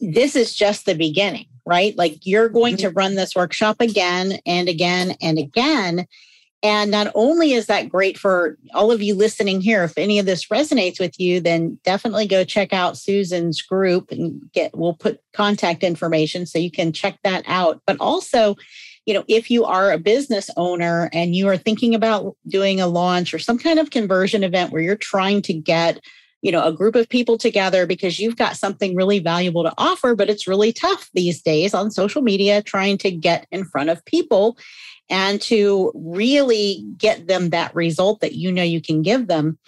this 0.00 0.34
is 0.34 0.56
just 0.56 0.86
the 0.86 0.94
beginning, 0.94 1.46
right? 1.66 1.96
Like 1.96 2.18
you're 2.24 2.48
going 2.48 2.76
to 2.78 2.88
mm-hmm. 2.88 2.98
run 2.98 3.14
this 3.14 3.34
workshop 3.34 3.80
again 3.80 4.38
and 4.46 4.68
again 4.68 5.16
and 5.20 5.38
again. 5.38 6.06
And 6.62 6.90
not 6.90 7.12
only 7.14 7.52
is 7.52 7.66
that 7.66 7.90
great 7.90 8.16
for 8.16 8.56
all 8.72 8.90
of 8.90 9.02
you 9.02 9.14
listening 9.14 9.60
here, 9.60 9.84
if 9.84 9.98
any 9.98 10.18
of 10.18 10.24
this 10.24 10.46
resonates 10.46 10.98
with 10.98 11.20
you, 11.20 11.38
then 11.38 11.78
definitely 11.84 12.26
go 12.26 12.42
check 12.42 12.72
out 12.72 12.96
Susan's 12.96 13.60
group 13.60 14.10
and 14.10 14.40
get, 14.52 14.74
we'll 14.74 14.94
put 14.94 15.20
contact 15.34 15.82
information 15.82 16.46
so 16.46 16.58
you 16.58 16.70
can 16.70 16.90
check 16.90 17.18
that 17.22 17.44
out. 17.46 17.82
But 17.86 17.98
also, 18.00 18.56
you 19.04 19.12
know, 19.12 19.24
if 19.28 19.50
you 19.50 19.66
are 19.66 19.92
a 19.92 19.98
business 19.98 20.48
owner 20.56 21.10
and 21.12 21.36
you 21.36 21.48
are 21.48 21.58
thinking 21.58 21.94
about 21.94 22.34
doing 22.48 22.80
a 22.80 22.86
launch 22.86 23.34
or 23.34 23.38
some 23.38 23.58
kind 23.58 23.78
of 23.78 23.90
conversion 23.90 24.42
event 24.42 24.72
where 24.72 24.80
you're 24.80 24.96
trying 24.96 25.42
to 25.42 25.52
get 25.52 26.00
you 26.44 26.52
know 26.52 26.62
a 26.62 26.72
group 26.72 26.94
of 26.94 27.08
people 27.08 27.38
together 27.38 27.86
because 27.86 28.20
you've 28.20 28.36
got 28.36 28.56
something 28.56 28.94
really 28.94 29.18
valuable 29.18 29.64
to 29.64 29.72
offer 29.78 30.14
but 30.14 30.28
it's 30.28 30.46
really 30.46 30.72
tough 30.72 31.08
these 31.14 31.42
days 31.42 31.72
on 31.72 31.90
social 31.90 32.20
media 32.20 32.62
trying 32.62 32.98
to 32.98 33.10
get 33.10 33.46
in 33.50 33.64
front 33.64 33.88
of 33.88 34.04
people 34.04 34.56
and 35.08 35.40
to 35.40 35.90
really 35.94 36.84
get 36.96 37.26
them 37.26 37.50
that 37.50 37.74
result 37.74 38.20
that 38.20 38.34
you 38.34 38.50
know 38.50 38.62
you 38.62 38.80
can 38.80 39.02
give 39.02 39.26
them. 39.26 39.58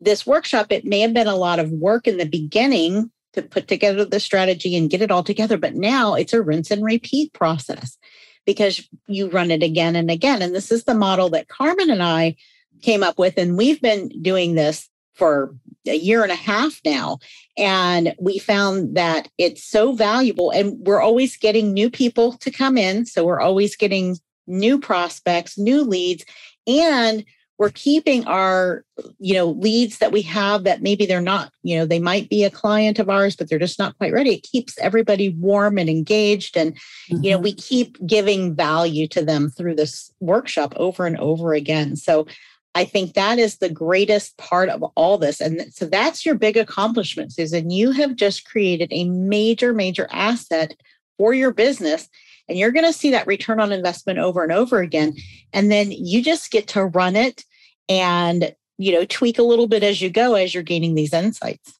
This 0.00 0.26
workshop 0.26 0.66
it 0.70 0.84
may 0.84 1.00
have 1.00 1.14
been 1.14 1.28
a 1.28 1.36
lot 1.36 1.58
of 1.58 1.70
work 1.70 2.06
in 2.06 2.16
the 2.16 2.26
beginning 2.26 3.10
to 3.34 3.42
put 3.42 3.68
together 3.68 4.04
the 4.04 4.20
strategy 4.20 4.76
and 4.76 4.90
get 4.90 5.00
it 5.00 5.10
all 5.10 5.22
together 5.22 5.56
but 5.56 5.74
now 5.74 6.14
it's 6.14 6.32
a 6.32 6.42
rinse 6.42 6.70
and 6.70 6.84
repeat 6.84 7.32
process 7.32 7.96
because 8.44 8.86
you 9.06 9.30
run 9.30 9.50
it 9.50 9.62
again 9.62 9.96
and 9.96 10.10
again. 10.10 10.42
And 10.42 10.54
this 10.54 10.72
is 10.72 10.84
the 10.84 10.94
model 10.94 11.28
that 11.30 11.48
carmen 11.48 11.90
and 11.90 12.02
i 12.02 12.36
came 12.82 13.02
up 13.02 13.18
with 13.18 13.38
and 13.38 13.56
we've 13.56 13.80
been 13.80 14.08
doing 14.22 14.54
this 14.54 14.88
for 15.14 15.54
a 15.86 15.96
year 15.96 16.22
and 16.22 16.32
a 16.32 16.36
half 16.36 16.80
now. 16.84 17.18
And 17.56 18.14
we 18.18 18.38
found 18.38 18.96
that 18.96 19.28
it's 19.38 19.64
so 19.64 19.92
valuable. 19.92 20.50
And 20.50 20.78
we're 20.80 21.00
always 21.00 21.36
getting 21.36 21.72
new 21.72 21.90
people 21.90 22.32
to 22.34 22.50
come 22.50 22.78
in. 22.78 23.06
So 23.06 23.24
we're 23.24 23.40
always 23.40 23.76
getting 23.76 24.16
new 24.46 24.78
prospects, 24.78 25.58
new 25.58 25.82
leads. 25.82 26.24
And 26.66 27.24
we're 27.62 27.70
keeping 27.70 28.26
our 28.26 28.84
you 29.20 29.34
know 29.34 29.50
leads 29.50 29.98
that 29.98 30.10
we 30.10 30.20
have 30.22 30.64
that 30.64 30.82
maybe 30.82 31.06
they're 31.06 31.20
not 31.20 31.52
you 31.62 31.78
know 31.78 31.86
they 31.86 32.00
might 32.00 32.28
be 32.28 32.42
a 32.42 32.50
client 32.50 32.98
of 32.98 33.08
ours 33.08 33.36
but 33.36 33.48
they're 33.48 33.58
just 33.58 33.78
not 33.78 33.96
quite 33.98 34.12
ready 34.12 34.34
it 34.34 34.42
keeps 34.42 34.76
everybody 34.78 35.28
warm 35.28 35.78
and 35.78 35.88
engaged 35.88 36.56
and 36.56 36.74
mm-hmm. 36.74 37.22
you 37.22 37.30
know 37.30 37.36
mm-hmm. 37.36 37.44
we 37.44 37.54
keep 37.54 38.04
giving 38.04 38.52
value 38.52 39.06
to 39.06 39.24
them 39.24 39.48
through 39.48 39.76
this 39.76 40.10
workshop 40.18 40.72
over 40.76 41.06
and 41.06 41.16
over 41.18 41.52
again 41.52 41.94
so 41.94 42.26
I 42.74 42.84
think 42.84 43.14
that 43.14 43.38
is 43.38 43.58
the 43.58 43.68
greatest 43.68 44.36
part 44.38 44.68
of 44.68 44.82
all 44.96 45.18
this. 45.18 45.40
And 45.40 45.72
so 45.72 45.86
that's 45.86 46.24
your 46.24 46.34
big 46.34 46.56
accomplishment, 46.56 47.32
Susan. 47.32 47.70
You 47.70 47.92
have 47.92 48.16
just 48.16 48.46
created 48.46 48.88
a 48.92 49.04
major, 49.04 49.74
major 49.74 50.08
asset 50.10 50.74
for 51.18 51.34
your 51.34 51.52
business. 51.52 52.08
And 52.48 52.58
you're 52.58 52.72
going 52.72 52.86
to 52.86 52.92
see 52.92 53.10
that 53.10 53.26
return 53.26 53.60
on 53.60 53.72
investment 53.72 54.18
over 54.18 54.42
and 54.42 54.52
over 54.52 54.80
again. 54.80 55.14
And 55.52 55.70
then 55.70 55.92
you 55.92 56.22
just 56.22 56.50
get 56.50 56.66
to 56.68 56.86
run 56.86 57.14
it 57.14 57.44
and, 57.88 58.54
you 58.78 58.92
know, 58.92 59.04
tweak 59.04 59.38
a 59.38 59.44
little 59.44 59.68
bit 59.68 59.82
as 59.82 60.00
you 60.00 60.08
go 60.08 60.34
as 60.34 60.54
you're 60.54 60.62
gaining 60.62 60.94
these 60.94 61.12
insights. 61.12 61.78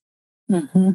Mm-hmm. 0.51 0.91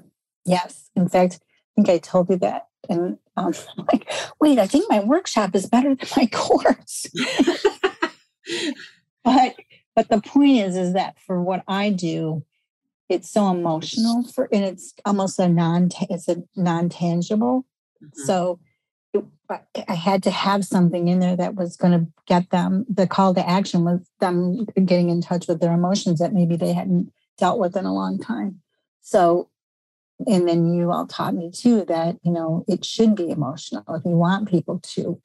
Yes. 0.46 0.89
In 0.96 1.10
fact, 1.10 1.39
I 1.42 1.70
think 1.75 1.89
I 1.89 1.98
told 1.98 2.30
you 2.30 2.38
that. 2.38 2.68
And 2.88 3.18
um, 3.36 3.54
I'm 3.77 3.86
like, 3.92 4.12
wait, 4.39 4.60
I 4.60 4.68
think 4.68 4.89
my 4.89 5.00
workshop 5.00 5.56
is 5.56 5.66
better 5.66 5.96
than 5.96 6.08
my 6.16 6.27
course. 6.27 7.08
but 9.24 9.56
but 9.97 10.10
the 10.10 10.21
point 10.21 10.60
is, 10.60 10.77
is 10.77 10.93
that 10.93 11.19
for 11.19 11.41
what 11.41 11.63
I 11.67 11.89
do, 11.89 12.45
it's 13.10 13.31
so 13.31 13.49
emotional 13.49 14.21
for, 14.31 14.47
and 14.53 14.63
it's 14.63 14.93
almost 15.05 15.39
a 15.39 15.49
non, 15.49 15.89
it's 16.07 16.27
a 16.27 16.43
non-tangible. 16.55 17.65
Mm-hmm. 18.03 18.21
So 18.25 18.60
it, 19.12 19.25
I 19.88 19.95
had 19.95 20.21
to 20.23 20.29
have 20.29 20.65
something 20.65 21.07
in 21.07 21.17
there 21.17 21.36
that 21.36 21.55
was 21.55 21.75
going 21.77 21.99
to 21.99 22.12
get 22.27 22.51
them. 22.51 22.86
The 22.88 23.07
call 23.07 23.33
to 23.33 23.49
action 23.49 23.86
was 23.86 24.07
them 24.19 24.65
getting 24.86 25.10
in 25.10 25.19
touch 25.19 25.47
with 25.47 25.62
their 25.62 25.73
emotions 25.73 26.19
that 26.19 26.31
maybe 26.31 26.57
they 26.57 26.73
hadn't 26.73 27.12
dealt 27.39 27.57
with 27.57 27.75
in 27.75 27.86
a 27.86 27.93
long 27.93 28.19
time. 28.19 28.62
So, 29.01 29.49
and 30.27 30.47
then 30.47 30.71
you 30.71 30.91
all 30.91 31.07
taught 31.07 31.33
me 31.33 31.49
too 31.49 31.86
that 31.86 32.17
you 32.21 32.31
know 32.31 32.63
it 32.67 32.86
should 32.86 33.15
be 33.15 33.31
emotional 33.31 33.83
if 33.95 34.05
you 34.05 34.12
want 34.12 34.47
people 34.47 34.77
to 34.93 35.19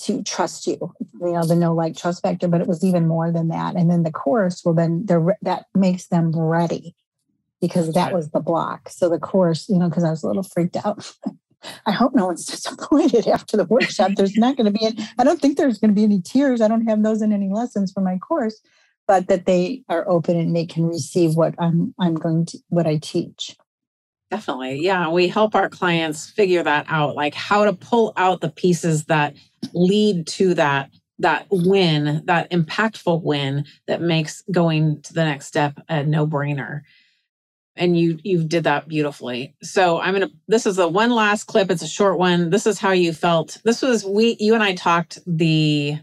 to 0.00 0.22
trust 0.22 0.66
you, 0.66 0.94
you 1.20 1.32
know, 1.32 1.44
the 1.44 1.56
no 1.56 1.74
like 1.74 1.96
trust 1.96 2.22
factor, 2.22 2.48
but 2.48 2.60
it 2.60 2.66
was 2.66 2.84
even 2.84 3.08
more 3.08 3.32
than 3.32 3.48
that. 3.48 3.74
And 3.74 3.90
then 3.90 4.04
the 4.04 4.12
course, 4.12 4.62
well, 4.64 4.74
then 4.74 5.04
the, 5.06 5.34
that 5.42 5.66
makes 5.74 6.06
them 6.06 6.30
ready 6.30 6.94
because 7.60 7.92
that 7.94 8.12
was 8.12 8.30
the 8.30 8.40
block. 8.40 8.88
So 8.88 9.08
the 9.08 9.18
course, 9.18 9.68
you 9.68 9.76
know, 9.76 9.88
because 9.88 10.04
I 10.04 10.10
was 10.10 10.22
a 10.22 10.28
little 10.28 10.44
freaked 10.44 10.76
out. 10.76 11.12
I 11.86 11.90
hope 11.90 12.14
no 12.14 12.26
one's 12.26 12.46
disappointed 12.46 13.26
after 13.26 13.56
the 13.56 13.64
workshop. 13.64 14.12
There's 14.16 14.36
not 14.36 14.56
going 14.56 14.72
to 14.72 14.78
be, 14.78 14.86
any, 14.86 15.08
I 15.18 15.24
don't 15.24 15.40
think 15.40 15.56
there's 15.56 15.78
going 15.78 15.90
to 15.90 15.94
be 15.94 16.04
any 16.04 16.20
tears. 16.20 16.60
I 16.60 16.68
don't 16.68 16.86
have 16.86 17.02
those 17.02 17.20
in 17.20 17.32
any 17.32 17.48
lessons 17.48 17.92
for 17.92 18.00
my 18.00 18.18
course, 18.18 18.60
but 19.08 19.26
that 19.26 19.46
they 19.46 19.82
are 19.88 20.08
open 20.08 20.36
and 20.36 20.54
they 20.54 20.66
can 20.66 20.86
receive 20.86 21.34
what 21.34 21.54
I'm, 21.58 21.94
I'm 21.98 22.14
going 22.14 22.46
to, 22.46 22.58
what 22.68 22.86
I 22.86 22.98
teach. 22.98 23.56
Definitely. 24.30 24.84
Yeah. 24.84 25.08
We 25.08 25.26
help 25.26 25.54
our 25.54 25.68
clients 25.68 26.28
figure 26.28 26.62
that 26.62 26.84
out, 26.88 27.16
like 27.16 27.34
how 27.34 27.64
to 27.64 27.72
pull 27.72 28.12
out 28.16 28.40
the 28.40 28.50
pieces 28.50 29.06
that 29.06 29.34
lead 29.72 30.26
to 30.26 30.54
that 30.54 30.90
that 31.20 31.46
win, 31.50 32.22
that 32.26 32.50
impactful 32.50 33.22
win 33.22 33.64
that 33.86 34.00
makes 34.00 34.42
going 34.52 35.02
to 35.02 35.12
the 35.12 35.24
next 35.24 35.46
step 35.46 35.80
a 35.88 36.04
no-brainer. 36.04 36.82
And 37.76 37.98
you 37.98 38.18
you 38.24 38.44
did 38.44 38.64
that 38.64 38.88
beautifully. 38.88 39.54
So 39.62 40.00
I'm 40.00 40.14
gonna 40.14 40.30
this 40.48 40.66
is 40.66 40.76
the 40.76 40.88
one 40.88 41.10
last 41.10 41.44
clip. 41.44 41.70
It's 41.70 41.82
a 41.82 41.88
short 41.88 42.18
one. 42.18 42.50
This 42.50 42.66
is 42.66 42.78
how 42.78 42.90
you 42.90 43.12
felt. 43.12 43.58
This 43.64 43.82
was 43.82 44.04
we 44.04 44.36
you 44.40 44.54
and 44.54 44.62
I 44.62 44.74
talked 44.74 45.20
the 45.26 45.98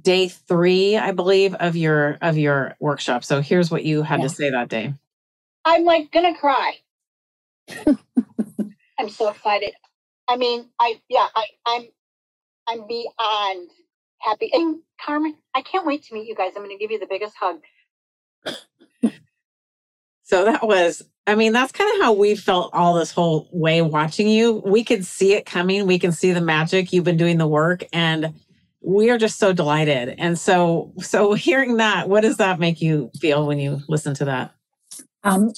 day 0.00 0.28
three, 0.28 0.96
I 0.96 1.10
believe, 1.10 1.54
of 1.54 1.74
your 1.74 2.18
of 2.20 2.38
your 2.38 2.76
workshop. 2.78 3.24
So 3.24 3.40
here's 3.40 3.70
what 3.70 3.84
you 3.84 4.02
had 4.02 4.20
yeah. 4.20 4.28
to 4.28 4.34
say 4.34 4.50
that 4.50 4.68
day. 4.68 4.94
I'm 5.64 5.84
like 5.84 6.12
gonna 6.12 6.36
cry. 6.36 6.74
I'm 8.98 9.08
so 9.08 9.28
excited. 9.28 9.72
I 10.28 10.36
mean, 10.36 10.68
I 10.78 11.00
yeah, 11.08 11.26
I 11.34 11.46
I'm 11.66 11.88
I'm 12.68 12.86
beyond 12.86 13.70
happy. 14.20 14.50
And 14.52 14.80
Carmen, 15.04 15.34
I 15.54 15.62
can't 15.62 15.86
wait 15.86 16.04
to 16.04 16.14
meet 16.14 16.28
you 16.28 16.34
guys. 16.34 16.52
I'm 16.54 16.62
going 16.62 16.76
to 16.76 16.78
give 16.78 16.90
you 16.90 16.98
the 16.98 17.06
biggest 17.06 17.34
hug. 17.40 17.60
so 20.22 20.44
that 20.44 20.66
was 20.66 21.02
I 21.26 21.34
mean, 21.34 21.52
that's 21.52 21.72
kind 21.72 21.90
of 21.94 22.00
how 22.00 22.14
we 22.14 22.34
felt 22.34 22.70
all 22.72 22.94
this 22.94 23.12
whole 23.12 23.50
way 23.52 23.82
watching 23.82 24.28
you. 24.28 24.62
We 24.64 24.82
could 24.82 25.04
see 25.04 25.34
it 25.34 25.44
coming. 25.44 25.86
We 25.86 25.98
can 25.98 26.10
see 26.10 26.32
the 26.32 26.40
magic. 26.40 26.90
You've 26.90 27.04
been 27.04 27.18
doing 27.18 27.36
the 27.36 27.46
work 27.46 27.84
and 27.92 28.32
we 28.80 29.10
are 29.10 29.18
just 29.18 29.38
so 29.38 29.52
delighted. 29.52 30.14
And 30.18 30.38
so 30.38 30.92
so 31.00 31.34
hearing 31.34 31.76
that, 31.76 32.08
what 32.08 32.22
does 32.22 32.38
that 32.38 32.58
make 32.58 32.80
you 32.80 33.10
feel 33.20 33.46
when 33.46 33.58
you 33.58 33.80
listen 33.88 34.14
to 34.14 34.24
that? 34.24 34.54
Um 35.22 35.52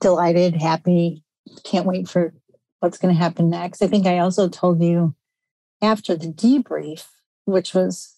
delighted, 0.00 0.60
happy, 0.60 1.22
can't 1.64 1.86
wait 1.86 2.06
for 2.08 2.34
what's 2.80 2.98
going 2.98 3.14
to 3.14 3.18
happen 3.18 3.48
next. 3.48 3.80
I 3.80 3.86
think 3.86 4.06
I 4.06 4.18
also 4.18 4.48
told 4.48 4.82
you 4.82 5.14
after 5.82 6.16
the 6.16 6.28
debrief, 6.28 7.06
which 7.44 7.74
was, 7.74 8.14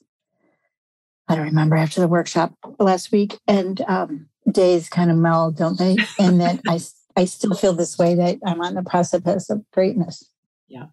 I 1.29 1.35
don't 1.35 1.44
remember, 1.44 1.77
after 1.77 2.00
the 2.00 2.09
workshop 2.09 2.55
last 2.79 3.11
week, 3.11 3.38
and 3.48 3.81
um, 3.83 4.29
days 4.50 4.88
kind 4.88 5.11
of 5.11 5.16
meld, 5.16 5.57
don't 5.57 5.79
they? 5.79 5.96
And 6.18 6.40
that 6.40 6.61
I, 6.68 6.81
I 7.16 7.24
still 7.24 7.55
feel 7.55 7.72
this 7.72 7.98
way 7.98 8.14
that 8.14 8.38
I'm 8.46 8.61
on 8.61 8.74
the 8.74 8.83
precipice 8.83 9.50
of 9.50 9.64
greatness. 9.72 10.29
Yeah. 10.68 10.87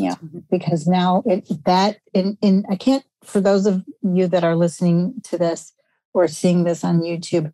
Yeah, 0.00 0.14
because 0.50 0.86
now 0.86 1.22
it 1.26 1.46
that 1.66 1.98
in 2.14 2.38
in 2.40 2.64
I 2.70 2.76
can't 2.76 3.04
for 3.22 3.38
those 3.38 3.66
of 3.66 3.84
you 4.02 4.28
that 4.28 4.44
are 4.44 4.56
listening 4.56 5.20
to 5.24 5.36
this 5.36 5.74
or 6.14 6.26
seeing 6.26 6.64
this 6.64 6.82
on 6.84 7.02
YouTube, 7.02 7.52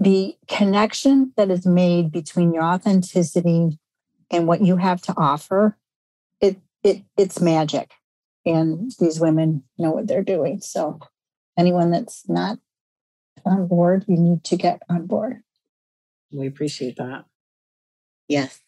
the 0.00 0.34
connection 0.48 1.34
that 1.36 1.50
is 1.50 1.66
made 1.66 2.10
between 2.10 2.54
your 2.54 2.64
authenticity 2.64 3.78
and 4.30 4.46
what 4.46 4.62
you 4.62 4.78
have 4.78 5.02
to 5.02 5.14
offer, 5.18 5.76
it 6.84 6.96
it 6.96 7.02
it's 7.16 7.40
magic. 7.40 7.90
And 8.46 8.92
these 8.98 9.18
women 9.18 9.64
know 9.78 9.90
what 9.90 10.06
they're 10.06 10.22
doing. 10.22 10.60
So 10.60 11.00
anyone 11.58 11.90
that's 11.90 12.28
not 12.28 12.58
on 13.46 13.66
board, 13.66 14.04
you 14.06 14.16
need 14.16 14.44
to 14.44 14.56
get 14.56 14.82
on 14.88 15.06
board. 15.06 15.42
We 16.30 16.46
appreciate 16.46 16.96
that. 16.96 17.24
Yes. 18.28 18.60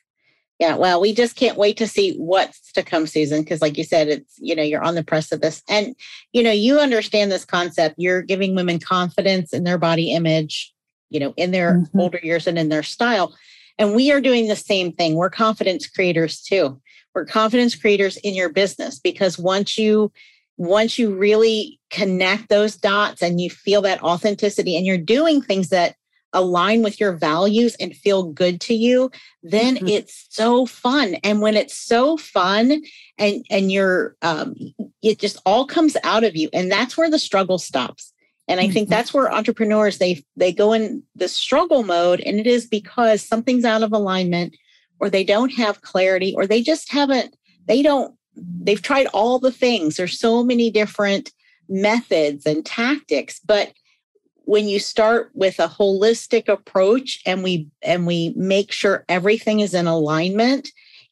Yeah, 0.59 0.77
well, 0.77 1.03
we 1.03 1.13
just 1.13 1.37
can't 1.37 1.59
wait 1.59 1.77
to 1.77 1.87
see 1.87 2.17
what's 2.17 2.73
to 2.73 2.83
come, 2.83 3.07
Susan, 3.07 3.43
because 3.43 3.61
like 3.61 3.77
you 3.77 3.85
said, 3.85 4.09
it's, 4.09 4.39
you 4.39 4.57
know, 4.57 4.63
you're 4.63 4.83
on 4.83 4.95
the 4.95 5.05
precipice. 5.05 5.63
And, 5.69 5.95
you 6.33 6.43
know, 6.43 6.51
you 6.51 6.79
understand 6.79 7.31
this 7.31 7.45
concept. 7.45 7.97
You're 7.99 8.23
giving 8.23 8.55
women 8.55 8.79
confidence 8.79 9.53
in 9.53 9.65
their 9.65 9.77
body 9.77 10.13
image, 10.13 10.73
you 11.11 11.21
know, 11.21 11.35
in 11.37 11.51
their 11.51 11.75
mm-hmm. 11.75 12.01
older 12.01 12.21
years 12.23 12.47
and 12.47 12.59
in 12.59 12.71
their 12.71 12.83
style. 12.83 13.37
And 13.79 13.95
we 13.95 14.11
are 14.11 14.21
doing 14.23 14.49
the 14.49 14.57
same 14.57 14.93
thing. 14.93 15.17
We're 15.17 15.29
confidence 15.29 15.87
creators 15.87 16.41
too. 16.41 16.81
We're 17.17 17.25
confidence 17.25 17.75
creators 17.75 18.19
in 18.19 18.35
your 18.35 18.51
business 18.51 18.99
because 18.99 19.39
once 19.39 19.79
you 19.79 20.13
once 20.59 20.99
you 20.99 21.15
really 21.15 21.81
connect 21.89 22.51
those 22.51 22.77
dots 22.77 23.23
and 23.23 23.41
you 23.41 23.49
feel 23.49 23.81
that 23.83 24.03
authenticity 24.03 24.77
and 24.77 24.85
you're 24.85 24.99
doing 24.99 25.41
things 25.41 25.71
that 25.71 25.97
align 26.35 26.83
with 26.83 27.01
your 27.01 27.13
values 27.13 27.75
and 27.81 27.97
feel 27.97 28.25
good 28.25 28.61
to 28.61 28.75
you 28.75 29.11
then 29.43 29.77
mm-hmm. 29.77 29.89
it's 29.89 30.27
so 30.29 30.67
fun 30.67 31.15
and 31.25 31.41
when 31.41 31.57
it's 31.57 31.75
so 31.75 32.19
fun 32.19 32.83
and 33.17 33.47
and 33.49 33.73
you're 33.73 34.15
um 34.21 34.55
it 35.01 35.19
just 35.19 35.41
all 35.47 35.65
comes 35.65 35.97
out 36.05 36.23
of 36.23 36.37
you 36.37 36.51
and 36.53 36.71
that's 36.71 36.99
where 36.99 37.11
the 37.11 37.19
struggle 37.19 37.57
stops 37.57 38.13
and 38.47 38.61
i 38.61 38.65
mm-hmm. 38.65 38.75
think 38.75 38.89
that's 38.91 39.15
where 39.15 39.33
entrepreneurs 39.33 39.97
they 39.97 40.23
they 40.37 40.53
go 40.53 40.75
in 40.75 41.03
the 41.15 41.29
struggle 41.29 41.83
mode 41.83 42.21
and 42.21 42.39
it 42.39 42.47
is 42.47 42.67
because 42.67 43.23
something's 43.23 43.65
out 43.65 43.83
of 43.83 43.95
alignment 43.95 44.55
or 44.99 45.11
they 45.11 45.25
don't 45.25 45.53
have 45.53 45.83
clarity 45.83 46.35
or 46.37 46.47
they 46.47 46.63
just 46.63 46.91
haven't 46.93 47.37
they 47.67 47.83
don't 47.83 48.15
they've 48.37 48.83
tried 48.83 49.07
all 49.09 49.39
the 49.39 49.53
things. 49.53 49.97
There's 49.97 50.19
so 50.19 50.45
many 50.45 50.71
different 50.71 51.33
methods 51.69 52.47
and 52.47 52.65
tactics 52.65 53.41
but 53.45 53.73
when 54.47 54.69
you 54.69 54.79
start 54.79 55.31
with 55.35 55.59
a 55.59 55.67
holistic 55.67 56.49
approach 56.49 57.21
and 57.27 57.43
we 57.43 57.69
and 57.83 58.07
we 58.07 58.33
make 58.37 58.71
sure 58.71 59.05
everything 59.09 59.61
is 59.61 59.75
in 59.75 59.89
alignment 59.89 60.69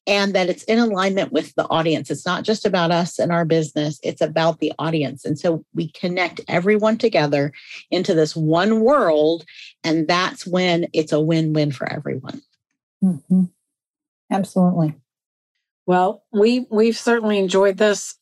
and 0.06 0.34
that 0.34 0.48
it's 0.48 0.62
in 0.64 0.78
alignment 0.78 1.32
with 1.32 1.52
the 1.56 1.66
audience 1.70 2.08
it's 2.08 2.24
not 2.24 2.44
just 2.44 2.64
about 2.64 2.92
us 2.92 3.18
and 3.18 3.32
our 3.32 3.44
business 3.44 3.98
it's 4.04 4.20
about 4.20 4.60
the 4.60 4.72
audience. 4.78 5.24
And 5.24 5.36
so 5.36 5.64
we 5.74 5.88
connect 5.90 6.40
everyone 6.46 6.96
together 6.96 7.52
into 7.90 8.14
this 8.14 8.36
one 8.36 8.80
world 8.80 9.44
and 9.82 10.06
that's 10.06 10.46
when 10.46 10.86
it's 10.92 11.12
a 11.12 11.20
win-win 11.20 11.72
for 11.72 11.92
everyone. 11.92 12.40
Mm-hmm. 13.02 13.44
Absolutely. 14.30 14.94
Well 15.86 16.24
we 16.32 16.66
we've 16.70 16.96
certainly 16.96 17.38
enjoyed 17.38 17.76
this. 17.78 18.14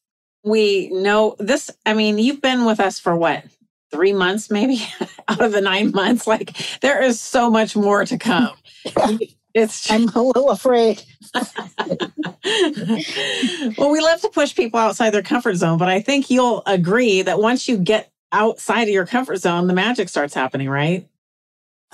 We 0.44 0.88
know 0.90 1.36
this 1.38 1.70
i 1.86 1.94
mean 1.94 2.18
you've 2.18 2.40
been 2.42 2.64
with 2.64 2.80
us 2.80 2.98
for 2.98 3.14
what 3.16 3.44
three 3.92 4.12
months 4.12 4.50
maybe? 4.50 4.82
Out 5.28 5.40
of 5.40 5.52
the 5.52 5.60
nine 5.60 5.92
months 5.92 6.26
like 6.26 6.56
there 6.80 7.00
is 7.02 7.20
so 7.20 7.48
much 7.50 7.76
more 7.76 8.04
to 8.04 8.18
come. 8.18 8.54
It's 9.54 9.90
i'm 9.90 10.08
a 10.08 10.22
little 10.22 10.48
afraid. 10.50 11.02
Well 13.78 13.90
we 13.90 14.00
love 14.00 14.20
to 14.22 14.30
push 14.32 14.54
people 14.56 14.80
outside 14.80 15.10
their 15.10 15.22
comfort 15.22 15.54
zone 15.56 15.78
but 15.78 15.88
i 15.88 16.00
think 16.00 16.30
you'll 16.30 16.62
agree 16.66 17.22
that 17.22 17.38
once 17.38 17.68
you 17.68 17.76
get 17.76 18.10
outside 18.32 18.84
of 18.84 18.88
your 18.88 19.06
comfort 19.06 19.36
zone 19.36 19.66
the 19.66 19.74
magic 19.74 20.08
starts 20.08 20.32
happening 20.34 20.68
right 20.70 21.06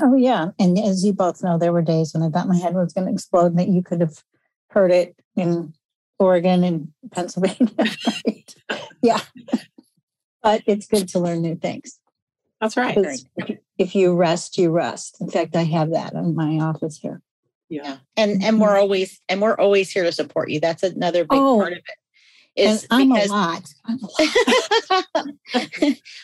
oh 0.00 0.16
yeah 0.16 0.50
and 0.58 0.78
as 0.78 1.04
you 1.04 1.12
both 1.12 1.42
know 1.42 1.58
there 1.58 1.72
were 1.72 1.82
days 1.82 2.12
when 2.12 2.22
i 2.22 2.28
thought 2.28 2.48
my 2.48 2.56
head 2.56 2.74
was 2.74 2.92
going 2.92 3.06
to 3.06 3.12
explode 3.12 3.46
and 3.46 3.58
that 3.58 3.68
you 3.68 3.82
could 3.82 4.00
have 4.00 4.22
heard 4.70 4.90
it 4.90 5.16
in 5.36 5.72
oregon 6.18 6.64
and 6.64 6.88
pennsylvania 7.10 7.72
right? 8.26 8.54
yeah 9.02 9.20
but 10.42 10.62
it's 10.66 10.86
good 10.86 11.08
to 11.10 11.18
learn 11.18 11.42
new 11.42 11.56
things. 11.56 11.98
That's 12.60 12.76
right. 12.76 12.96
If 13.76 13.94
you 13.94 14.14
rest, 14.14 14.58
you 14.58 14.70
rest. 14.70 15.20
In 15.20 15.28
fact, 15.28 15.54
I 15.54 15.62
have 15.64 15.90
that 15.90 16.14
in 16.14 16.34
my 16.34 16.58
office 16.58 16.98
here. 16.98 17.20
Yeah. 17.68 17.98
And 18.16 18.42
and 18.42 18.60
we're 18.60 18.68
mm-hmm. 18.68 18.80
always 18.80 19.20
and 19.28 19.42
we're 19.42 19.56
always 19.56 19.90
here 19.90 20.04
to 20.04 20.12
support 20.12 20.50
you. 20.50 20.58
That's 20.58 20.82
another 20.82 21.24
big 21.24 21.38
oh, 21.38 21.58
part 21.58 21.72
of 21.72 21.78
it. 21.78 21.84
Is 22.58 22.86
I'm 22.90 23.08
because, 23.08 23.30
a 23.30 23.32
lot. 23.32 23.74
I'm 23.84 23.98
a 24.02 25.24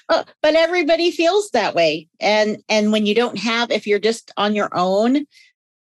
lot. 0.09 0.27
but 0.43 0.55
everybody 0.55 1.11
feels 1.11 1.51
that 1.51 1.75
way. 1.75 2.09
And 2.21 2.63
and 2.69 2.93
when 2.93 3.07
you 3.07 3.15
don't 3.15 3.39
have, 3.39 3.71
if 3.71 3.87
you're 3.87 3.99
just 3.99 4.33
on 4.37 4.55
your 4.55 4.69
own, 4.73 5.27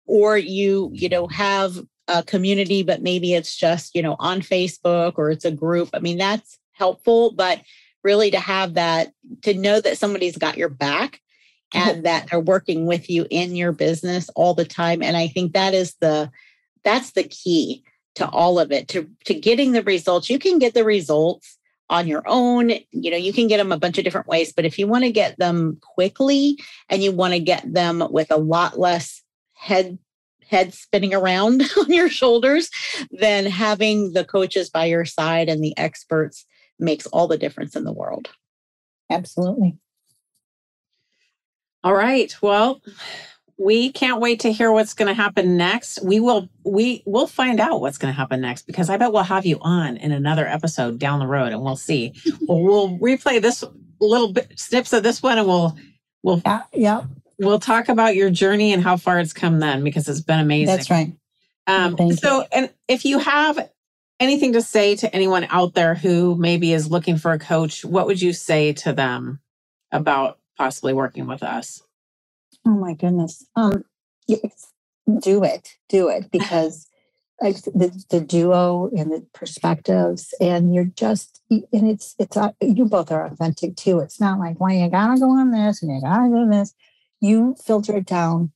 or 0.07 0.38
you, 0.38 0.89
you 0.93 1.10
know, 1.10 1.27
have 1.27 1.77
a 2.07 2.23
community, 2.23 2.81
but 2.81 3.01
maybe 3.01 3.33
it's 3.33 3.55
just, 3.55 3.93
you 3.93 4.01
know, 4.01 4.15
on 4.19 4.41
Facebook 4.41 5.13
or 5.17 5.29
it's 5.29 5.45
a 5.45 5.51
group. 5.51 5.89
I 5.93 5.99
mean, 5.99 6.17
that's 6.17 6.57
helpful. 6.71 7.31
But 7.33 7.62
really 8.03 8.31
to 8.31 8.39
have 8.39 8.75
that, 8.75 9.10
to 9.43 9.53
know 9.53 9.81
that 9.81 9.97
somebody's 9.97 10.38
got 10.38 10.57
your 10.57 10.69
back 10.69 11.21
oh. 11.75 11.79
and 11.79 12.05
that 12.05 12.29
they're 12.29 12.39
working 12.39 12.86
with 12.86 13.10
you 13.10 13.27
in 13.29 13.55
your 13.55 13.73
business 13.73 14.29
all 14.36 14.53
the 14.53 14.65
time. 14.65 15.03
And 15.03 15.17
I 15.17 15.27
think 15.27 15.53
that 15.53 15.73
is 15.73 15.95
the, 15.99 16.31
that's 16.83 17.12
the 17.12 17.23
key 17.23 17.83
to 18.17 18.27
all 18.30 18.60
of 18.60 18.71
it, 18.71 18.88
to, 18.89 19.08
to 19.25 19.34
getting 19.36 19.71
the 19.73 19.84
results. 19.84 20.30
You 20.30 20.39
can 20.39 20.58
get 20.58 20.73
the 20.73 20.84
results 20.84 21.58
on 21.89 22.08
your 22.08 22.23
own. 22.25 22.71
You 22.91 23.12
know, 23.12 23.17
you 23.17 23.32
can 23.32 23.47
get 23.47 23.58
them 23.58 23.71
a 23.71 23.77
bunch 23.77 23.99
of 23.99 24.03
different 24.03 24.27
ways, 24.27 24.51
but 24.51 24.65
if 24.65 24.80
you 24.80 24.88
want 24.88 25.03
to 25.03 25.12
get 25.12 25.38
them 25.38 25.77
quickly 25.82 26.58
and 26.89 27.03
you 27.03 27.12
want 27.12 27.34
to 27.34 27.39
get 27.39 27.71
them 27.71 28.03
with 28.10 28.32
a 28.32 28.38
lot 28.38 28.80
less 28.80 29.21
head 29.53 29.99
head 30.49 30.73
spinning 30.73 31.13
around 31.13 31.62
on 31.77 31.91
your 31.91 32.10
shoulders, 32.10 32.69
then 33.12 33.45
having 33.45 34.13
the 34.13 34.25
coaches 34.25 34.69
by 34.69 34.86
your 34.86 35.06
side 35.06 35.47
and 35.47 35.63
the 35.63 35.77
experts 35.77 36.45
makes 36.80 37.06
all 37.08 37.27
the 37.27 37.38
difference 37.38 37.75
in 37.75 37.84
the 37.84 37.93
world. 37.93 38.30
Absolutely. 39.12 39.77
All 41.84 41.93
right. 41.93 42.36
Well, 42.41 42.82
we 43.57 43.91
can't 43.91 44.21
wait 44.21 44.41
to 44.41 44.51
hear 44.51 44.71
what's 44.71 44.93
going 44.93 45.07
to 45.07 45.13
happen 45.13 45.57
next. 45.57 46.03
We 46.03 46.19
will 46.19 46.47
we 46.63 47.01
will 47.05 47.27
find 47.27 47.59
out 47.59 47.81
what's 47.81 47.97
going 47.97 48.13
to 48.13 48.17
happen 48.17 48.41
next 48.41 48.67
because 48.67 48.89
I 48.89 48.97
bet 48.97 49.11
we'll 49.11 49.23
have 49.23 49.45
you 49.45 49.57
on 49.61 49.97
in 49.97 50.11
another 50.11 50.47
episode 50.47 50.99
down 50.99 51.19
the 51.19 51.27
road 51.27 51.53
and 51.53 51.61
we'll 51.61 51.75
see. 51.75 52.13
we'll, 52.41 52.61
we'll 52.61 52.99
replay 52.99 53.41
this 53.41 53.63
little 53.99 54.31
bit 54.31 54.59
snips 54.59 54.93
of 54.93 55.01
this 55.01 55.23
one 55.23 55.39
and 55.39 55.47
we'll 55.47 55.75
we'll 56.23 56.41
yeah, 56.45 56.63
yeah. 56.73 57.03
We'll 57.39 57.59
talk 57.59 57.89
about 57.89 58.15
your 58.15 58.29
journey 58.29 58.73
and 58.73 58.81
how 58.81 58.97
far 58.97 59.19
it's 59.19 59.33
come 59.33 59.59
then 59.59 59.83
because 59.83 60.07
it's 60.07 60.21
been 60.21 60.39
amazing. 60.39 60.75
That's 60.75 60.89
right. 60.89 61.13
Um, 61.67 61.95
so, 62.13 62.39
you. 62.39 62.45
and 62.51 62.73
if 62.87 63.05
you 63.05 63.19
have 63.19 63.69
anything 64.19 64.53
to 64.53 64.61
say 64.61 64.95
to 64.95 65.13
anyone 65.15 65.45
out 65.49 65.73
there 65.73 65.93
who 65.93 66.35
maybe 66.35 66.73
is 66.73 66.89
looking 66.89 67.17
for 67.17 67.31
a 67.33 67.39
coach, 67.39 67.85
what 67.85 68.07
would 68.07 68.21
you 68.21 68.33
say 68.33 68.73
to 68.73 68.93
them 68.93 69.39
about 69.91 70.39
possibly 70.57 70.93
working 70.93 71.27
with 71.27 71.43
us? 71.43 71.83
Oh 72.67 72.71
my 72.77 72.95
goodness. 72.95 73.47
Um, 73.56 73.86
yes, 74.27 74.73
do 75.21 75.43
it, 75.45 75.71
do 75.89 76.10
it 76.10 76.32
because 76.34 76.88
like 77.41 77.58
the, 77.63 78.06
the 78.12 78.21
duo 78.21 78.89
and 78.97 79.12
the 79.12 79.25
perspectives 79.34 80.34
and 80.41 80.75
you're 80.75 80.86
just 80.86 81.41
and 81.51 81.65
it's 81.89 82.15
it's 82.19 82.38
uh, 82.38 82.51
you 82.62 82.86
both 82.86 83.12
are 83.12 83.27
authentic 83.27 83.77
too. 83.77 83.99
It's 83.99 84.21
not 84.21 84.39
like 84.39 84.60
well 84.62 84.73
you 84.73 84.89
gotta 84.89 85.19
go 85.19 85.32
on 85.32 85.51
this 85.51 85.84
and 85.84 85.95
you 85.95 86.01
gotta 86.01 86.30
do 86.30 86.49
this. 86.51 86.75
You 87.21 87.56
filter 87.65 87.97
it 87.97 88.08
down 88.08 88.53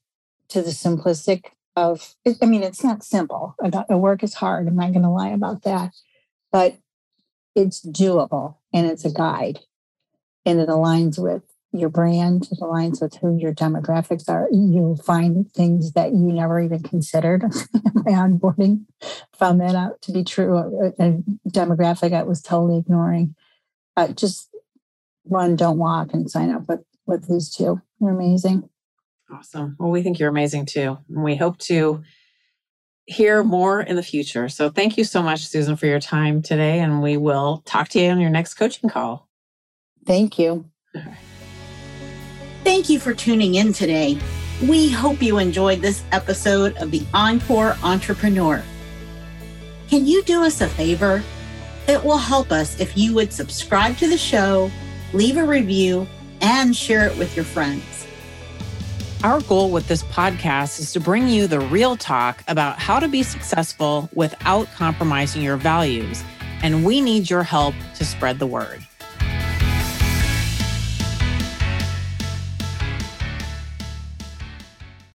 to 0.49 0.61
the 0.61 0.71
simplistic 0.71 1.45
of 1.75 2.15
i 2.41 2.45
mean 2.47 2.63
it's 2.63 2.83
not 2.83 3.03
simple. 3.03 3.55
The 3.61 3.97
work 3.97 4.23
is 4.23 4.35
hard 4.35 4.67
i'm 4.67 4.77
not 4.77 4.91
going 4.93 5.03
to 5.03 5.09
lie 5.09 5.29
about 5.29 5.63
that 5.63 5.93
but 6.51 6.77
it's 7.55 7.85
doable 7.85 8.57
and 8.73 8.87
it's 8.87 9.05
a 9.05 9.11
guide 9.11 9.59
and 10.45 10.59
it 10.59 10.69
aligns 10.69 11.19
with 11.19 11.43
your 11.73 11.89
brand 11.89 12.47
it 12.51 12.59
aligns 12.59 13.01
with 13.01 13.15
who 13.15 13.37
your 13.37 13.53
demographics 13.53 14.27
are 14.29 14.47
you'll 14.51 14.97
find 14.97 15.51
things 15.53 15.93
that 15.93 16.11
you 16.11 16.31
never 16.31 16.59
even 16.59 16.81
considered 16.83 17.43
my 17.93 18.11
onboarding 18.11 18.85
found 19.33 19.61
that 19.61 19.75
out 19.75 20.01
to 20.01 20.11
be 20.11 20.23
true 20.23 20.57
a, 20.57 20.87
a 20.99 21.23
demographic 21.47 22.13
i 22.13 22.23
was 22.23 22.41
totally 22.41 22.77
ignoring 22.77 23.35
uh, 23.97 24.07
just 24.09 24.49
run 25.25 25.55
don't 25.55 25.77
walk 25.77 26.13
and 26.13 26.29
sign 26.29 26.51
up 26.51 26.67
with 26.67 26.83
with 27.05 27.27
these 27.27 27.49
two 27.49 27.81
they're 27.99 28.11
amazing 28.11 28.69
Awesome. 29.31 29.75
Well, 29.79 29.91
we 29.91 30.01
think 30.01 30.19
you're 30.19 30.29
amazing 30.29 30.65
too. 30.65 30.97
And 31.09 31.23
we 31.23 31.35
hope 31.35 31.57
to 31.59 32.03
hear 33.05 33.43
more 33.43 33.81
in 33.81 33.95
the 33.95 34.03
future. 34.03 34.49
So 34.49 34.69
thank 34.69 34.97
you 34.97 35.03
so 35.03 35.21
much, 35.21 35.47
Susan, 35.47 35.75
for 35.75 35.85
your 35.85 35.99
time 35.99 36.41
today. 36.41 36.79
And 36.79 37.01
we 37.01 37.17
will 37.17 37.61
talk 37.65 37.89
to 37.89 37.99
you 37.99 38.09
on 38.09 38.19
your 38.19 38.29
next 38.29 38.55
coaching 38.55 38.89
call. 38.89 39.29
Thank 40.05 40.37
you. 40.37 40.69
Thank 42.63 42.89
you 42.89 42.99
for 42.99 43.15
tuning 43.15 43.55
in 43.55 43.73
today. 43.73 44.19
We 44.61 44.91
hope 44.91 45.23
you 45.23 45.39
enjoyed 45.39 45.81
this 45.81 46.03
episode 46.11 46.77
of 46.77 46.91
the 46.91 47.03
Encore 47.11 47.75
Entrepreneur. 47.81 48.63
Can 49.89 50.05
you 50.05 50.21
do 50.23 50.43
us 50.43 50.61
a 50.61 50.67
favor? 50.67 51.23
It 51.87 52.03
will 52.03 52.19
help 52.19 52.51
us 52.51 52.79
if 52.79 52.95
you 52.95 53.15
would 53.15 53.33
subscribe 53.33 53.97
to 53.97 54.07
the 54.07 54.17
show, 54.17 54.69
leave 55.11 55.37
a 55.37 55.43
review, 55.43 56.07
and 56.39 56.75
share 56.75 57.07
it 57.07 57.17
with 57.17 57.35
your 57.35 57.45
friends. 57.45 58.05
Our 59.23 59.41
goal 59.41 59.71
with 59.71 59.87
this 59.87 60.03
podcast 60.03 60.79
is 60.79 60.93
to 60.93 60.99
bring 60.99 61.27
you 61.27 61.47
the 61.47 61.59
real 61.59 61.97
talk 61.97 62.43
about 62.47 62.77
how 62.77 62.99
to 62.99 63.07
be 63.07 63.23
successful 63.23 64.07
without 64.13 64.71
compromising 64.73 65.41
your 65.41 65.57
values. 65.57 66.23
And 66.61 66.85
we 66.85 67.01
need 67.01 67.27
your 67.27 67.43
help 67.43 67.73
to 67.95 68.05
spread 68.05 68.37
the 68.37 68.47
word. 68.47 68.85